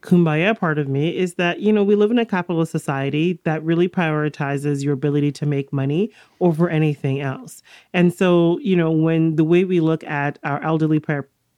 kumbaya 0.00 0.56
part 0.56 0.78
of 0.78 0.88
me 0.88 1.16
is 1.16 1.34
that 1.34 1.60
you 1.60 1.72
know 1.72 1.82
we 1.82 1.94
live 1.94 2.10
in 2.10 2.18
a 2.18 2.26
capitalist 2.26 2.70
society 2.70 3.40
that 3.44 3.62
really 3.64 3.88
prioritizes 3.88 4.84
your 4.84 4.92
ability 4.92 5.32
to 5.32 5.46
make 5.46 5.72
money 5.72 6.10
over 6.40 6.68
anything 6.68 7.20
else. 7.20 7.62
And 7.92 8.12
so 8.12 8.58
you 8.60 8.76
know 8.76 8.90
when 8.90 9.36
the 9.36 9.44
way 9.44 9.64
we 9.64 9.80
look 9.80 10.04
at 10.04 10.38
our 10.44 10.62
elderly 10.62 11.02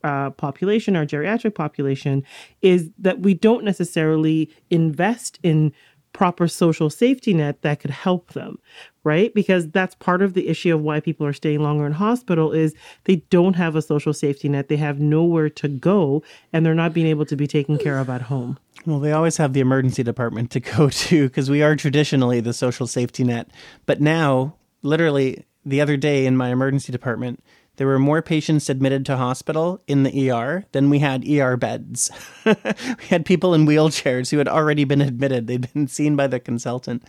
uh, 0.02 0.30
population 0.30 0.96
our 0.96 1.04
geriatric 1.04 1.54
population 1.54 2.24
is 2.62 2.90
that 2.98 3.20
we 3.20 3.34
don't 3.34 3.64
necessarily 3.64 4.50
invest 4.70 5.38
in 5.42 5.72
proper 6.12 6.48
social 6.48 6.90
safety 6.90 7.32
net 7.32 7.62
that 7.62 7.80
could 7.80 7.90
help 7.90 8.32
them 8.32 8.58
right? 9.04 9.32
Because 9.34 9.68
that's 9.70 9.94
part 9.96 10.22
of 10.22 10.34
the 10.34 10.48
issue 10.48 10.74
of 10.74 10.82
why 10.82 11.00
people 11.00 11.26
are 11.26 11.32
staying 11.32 11.60
longer 11.60 11.86
in 11.86 11.92
hospital 11.92 12.52
is 12.52 12.74
they 13.04 13.16
don't 13.30 13.54
have 13.54 13.76
a 13.76 13.82
social 13.82 14.12
safety 14.12 14.48
net. 14.48 14.68
They 14.68 14.76
have 14.76 15.00
nowhere 15.00 15.48
to 15.50 15.68
go 15.68 16.22
and 16.52 16.64
they're 16.64 16.74
not 16.74 16.92
being 16.92 17.06
able 17.06 17.24
to 17.26 17.36
be 17.36 17.46
taken 17.46 17.78
care 17.78 17.98
of 17.98 18.10
at 18.10 18.22
home. 18.22 18.58
Well 18.86 19.00
they 19.00 19.12
always 19.12 19.36
have 19.38 19.52
the 19.52 19.60
emergency 19.60 20.02
department 20.02 20.50
to 20.52 20.60
go 20.60 20.88
to 20.90 21.28
because 21.28 21.50
we 21.50 21.62
are 21.62 21.76
traditionally 21.76 22.40
the 22.40 22.52
social 22.52 22.86
safety 22.86 23.24
net. 23.24 23.48
But 23.86 24.00
now 24.00 24.56
literally 24.82 25.44
the 25.64 25.80
other 25.80 25.96
day 25.96 26.26
in 26.26 26.36
my 26.36 26.50
emergency 26.50 26.92
department 26.92 27.42
there 27.80 27.86
were 27.86 27.98
more 27.98 28.20
patients 28.20 28.68
admitted 28.68 29.06
to 29.06 29.16
hospital 29.16 29.80
in 29.86 30.02
the 30.02 30.30
ER 30.30 30.66
than 30.72 30.90
we 30.90 30.98
had 30.98 31.26
ER 31.26 31.56
beds. 31.56 32.10
we 32.44 33.06
had 33.08 33.24
people 33.24 33.54
in 33.54 33.64
wheelchairs 33.64 34.30
who 34.30 34.36
had 34.36 34.48
already 34.48 34.84
been 34.84 35.00
admitted. 35.00 35.46
They'd 35.46 35.72
been 35.72 35.88
seen 35.88 36.14
by 36.14 36.26
the 36.26 36.38
consultant. 36.38 37.02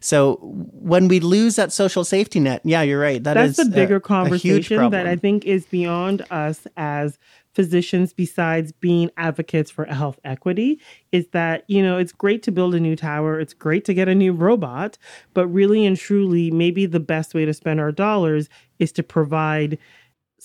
So 0.00 0.40
when 0.42 1.06
we 1.06 1.20
lose 1.20 1.54
that 1.54 1.70
social 1.70 2.02
safety 2.02 2.40
net, 2.40 2.60
yeah, 2.64 2.82
you're 2.82 3.00
right. 3.00 3.22
That 3.22 3.34
That's 3.34 3.56
is 3.56 3.68
a 3.68 3.70
bigger 3.70 3.96
a, 3.96 4.00
conversation 4.00 4.82
a 4.82 4.90
that 4.90 5.06
I 5.06 5.14
think 5.14 5.44
is 5.44 5.64
beyond 5.66 6.26
us 6.28 6.66
as 6.76 7.20
physicians 7.54 8.12
besides 8.12 8.72
being 8.72 9.12
advocates 9.16 9.70
for 9.70 9.84
health 9.84 10.18
equity 10.24 10.80
is 11.12 11.28
that 11.28 11.64
you 11.68 11.82
know 11.82 11.96
it's 11.96 12.12
great 12.12 12.42
to 12.42 12.52
build 12.52 12.74
a 12.74 12.80
new 12.80 12.94
tower 12.94 13.40
it's 13.40 13.54
great 13.54 13.82
to 13.82 13.94
get 13.94 14.08
a 14.08 14.14
new 14.14 14.30
robot 14.30 14.98
but 15.32 15.46
really 15.46 15.86
and 15.86 15.96
truly 15.96 16.50
maybe 16.50 16.84
the 16.84 17.00
best 17.00 17.32
way 17.32 17.46
to 17.46 17.54
spend 17.54 17.80
our 17.80 17.90
dollars 17.90 18.50
is 18.78 18.92
to 18.92 19.02
provide 19.02 19.78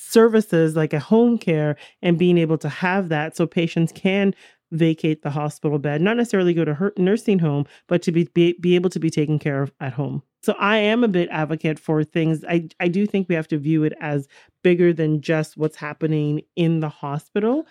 services 0.09 0.75
like 0.75 0.93
a 0.93 0.99
home 0.99 1.37
care 1.37 1.75
and 2.01 2.17
being 2.17 2.37
able 2.37 2.57
to 2.57 2.69
have 2.69 3.09
that 3.09 3.35
so 3.35 3.45
patients 3.45 3.91
can 3.91 4.33
vacate 4.71 5.21
the 5.21 5.29
hospital 5.29 5.77
bed, 5.79 6.01
not 6.01 6.17
necessarily 6.17 6.53
go 6.53 6.63
to 6.63 6.73
her 6.73 6.93
nursing 6.97 7.39
home, 7.39 7.65
but 7.87 8.01
to 8.01 8.11
be, 8.11 8.23
be, 8.33 8.55
be 8.59 8.75
able 8.75 8.89
to 8.89 8.99
be 8.99 9.09
taken 9.09 9.37
care 9.37 9.61
of 9.61 9.71
at 9.79 9.93
home. 9.93 10.23
So 10.43 10.53
I 10.53 10.77
am 10.77 11.03
a 11.03 11.07
bit 11.07 11.29
advocate 11.29 11.77
for 11.77 12.03
things. 12.03 12.43
I, 12.45 12.67
I 12.79 12.87
do 12.87 13.05
think 13.05 13.29
we 13.29 13.35
have 13.35 13.47
to 13.49 13.57
view 13.57 13.83
it 13.83 13.93
as 13.99 14.27
bigger 14.63 14.91
than 14.91 15.21
just 15.21 15.55
what's 15.55 15.75
happening 15.75 16.41
in 16.55 16.79
the 16.79 16.89
hospital 16.89 17.67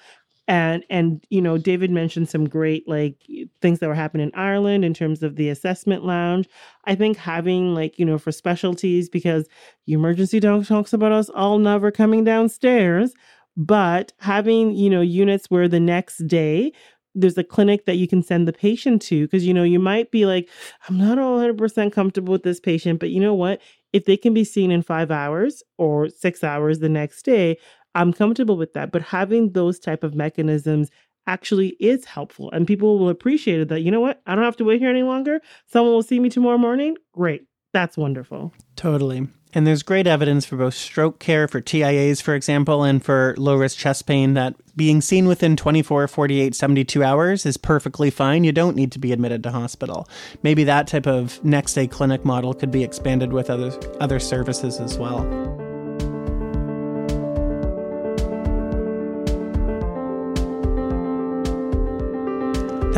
and 0.50 0.84
and 0.90 1.24
you 1.30 1.40
know 1.40 1.56
david 1.56 1.92
mentioned 1.92 2.28
some 2.28 2.48
great 2.48 2.86
like 2.88 3.16
things 3.62 3.78
that 3.78 3.86
were 3.88 3.94
happening 3.94 4.26
in 4.26 4.34
ireland 4.34 4.84
in 4.84 4.92
terms 4.92 5.22
of 5.22 5.36
the 5.36 5.48
assessment 5.48 6.04
lounge. 6.04 6.48
I 6.84 6.96
think 6.96 7.16
having 7.16 7.72
like 7.72 7.98
you 7.98 8.04
know 8.04 8.18
for 8.18 8.32
specialties 8.32 9.08
because 9.08 9.46
the 9.86 9.92
emergency 9.92 10.40
doc 10.40 10.66
talks 10.66 10.92
about 10.92 11.12
us 11.12 11.30
all 11.30 11.58
never 11.58 11.90
coming 11.92 12.24
downstairs 12.24 13.12
but 13.56 14.12
having 14.18 14.74
you 14.74 14.90
know 14.90 15.00
units 15.00 15.46
where 15.50 15.68
the 15.68 15.80
next 15.80 16.26
day 16.26 16.72
there's 17.14 17.38
a 17.38 17.44
clinic 17.44 17.86
that 17.86 17.96
you 17.96 18.06
can 18.06 18.22
send 18.22 18.46
the 18.46 18.52
patient 18.52 19.02
to 19.02 19.26
because 19.26 19.46
you 19.46 19.54
know 19.54 19.64
you 19.64 19.78
might 19.78 20.10
be 20.10 20.26
like 20.26 20.48
i'm 20.88 20.98
not 20.98 21.18
100% 21.18 21.92
comfortable 21.92 22.32
with 22.32 22.42
this 22.42 22.60
patient 22.60 22.98
but 22.98 23.10
you 23.10 23.20
know 23.20 23.34
what? 23.34 23.60
If 23.92 24.04
they 24.04 24.16
can 24.16 24.32
be 24.32 24.44
seen 24.44 24.70
in 24.70 24.82
five 24.82 25.10
hours 25.10 25.64
or 25.76 26.08
six 26.08 26.44
hours 26.44 26.78
the 26.78 26.88
next 26.88 27.24
day 27.24 27.58
I'm 27.94 28.12
comfortable 28.12 28.56
with 28.56 28.72
that. 28.74 28.92
But 28.92 29.02
having 29.02 29.52
those 29.52 29.78
type 29.78 30.04
of 30.04 30.14
mechanisms 30.14 30.90
actually 31.26 31.76
is 31.80 32.04
helpful 32.04 32.50
and 32.50 32.66
people 32.66 32.98
will 32.98 33.08
appreciate 33.08 33.60
it 33.60 33.68
that, 33.68 33.82
you 33.82 33.90
know 33.90 34.00
what, 34.00 34.20
I 34.26 34.34
don't 34.34 34.44
have 34.44 34.56
to 34.56 34.64
wait 34.64 34.80
here 34.80 34.90
any 34.90 35.02
longer. 35.02 35.40
Someone 35.66 35.92
will 35.92 36.02
see 36.02 36.18
me 36.18 36.28
tomorrow 36.28 36.58
morning. 36.58 36.96
Great. 37.12 37.46
That's 37.72 37.96
wonderful. 37.96 38.52
Totally. 38.74 39.28
And 39.52 39.66
there's 39.66 39.82
great 39.82 40.06
evidence 40.06 40.46
for 40.46 40.56
both 40.56 40.74
stroke 40.74 41.18
care, 41.18 41.48
for 41.48 41.60
TIAs, 41.60 42.22
for 42.22 42.34
example, 42.34 42.84
and 42.84 43.04
for 43.04 43.34
low 43.36 43.56
risk 43.56 43.78
chest 43.78 44.06
pain 44.06 44.34
that 44.34 44.54
being 44.76 45.00
seen 45.00 45.26
within 45.26 45.56
24, 45.56 46.06
48, 46.06 46.54
72 46.54 47.02
hours 47.02 47.44
is 47.44 47.56
perfectly 47.56 48.10
fine. 48.10 48.44
You 48.44 48.52
don't 48.52 48.76
need 48.76 48.92
to 48.92 49.00
be 49.00 49.12
admitted 49.12 49.42
to 49.42 49.50
hospital. 49.50 50.08
Maybe 50.42 50.62
that 50.64 50.86
type 50.86 51.06
of 51.06 51.44
next 51.44 51.74
day 51.74 51.88
clinic 51.88 52.24
model 52.24 52.54
could 52.54 52.70
be 52.70 52.84
expanded 52.84 53.32
with 53.32 53.50
other, 53.50 53.76
other 54.00 54.20
services 54.20 54.78
as 54.78 54.98
well. 54.98 55.68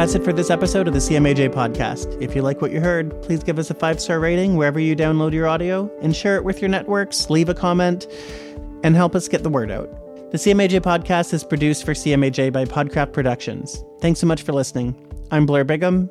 That's 0.03 0.17
it 0.17 0.25
for 0.25 0.33
this 0.33 0.51
episode 0.51 0.89
of 0.89 0.95
the 0.95 0.99
CMAJ 0.99 1.51
podcast. 1.51 2.21
If 2.21 2.35
you 2.35 2.43
like 2.43 2.61
what 2.61 2.73
you 2.73 2.81
heard, 2.81 3.23
please 3.23 3.45
give 3.45 3.57
us 3.57 3.71
a 3.71 3.75
five 3.75 4.01
star 4.01 4.19
rating 4.19 4.57
wherever 4.57 4.81
you 4.81 4.97
download 4.97 5.33
your 5.33 5.47
audio 5.47 5.89
and 6.03 6.17
share 6.17 6.35
it 6.35 6.43
with 6.43 6.61
your 6.61 6.69
networks, 6.69 7.31
leave 7.31 7.49
a 7.49 7.55
comment, 7.55 8.09
and 8.83 8.97
help 8.97 9.15
us 9.15 9.29
get 9.29 9.45
the 9.45 9.49
word 9.49 9.71
out. 9.71 9.89
The 10.33 10.39
CMAJ 10.39 10.81
podcast 10.81 11.33
is 11.33 11.45
produced 11.45 11.85
for 11.85 11.93
CMAJ 11.93 12.53
by 12.53 12.65
Podcraft 12.65 13.13
Productions. 13.13 13.81
Thanks 14.01 14.19
so 14.19 14.27
much 14.27 14.43
for 14.43 14.53
listening. 14.53 14.97
I'm 15.31 15.47
Blair 15.47 15.65
Bigham. 15.65 16.11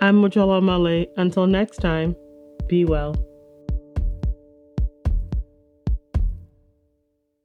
I'm 0.00 0.22
Mojola 0.22 0.60
Omole. 0.60 1.08
Until 1.16 1.48
next 1.48 1.78
time, 1.78 2.14
be 2.68 2.84
well. 2.84 3.16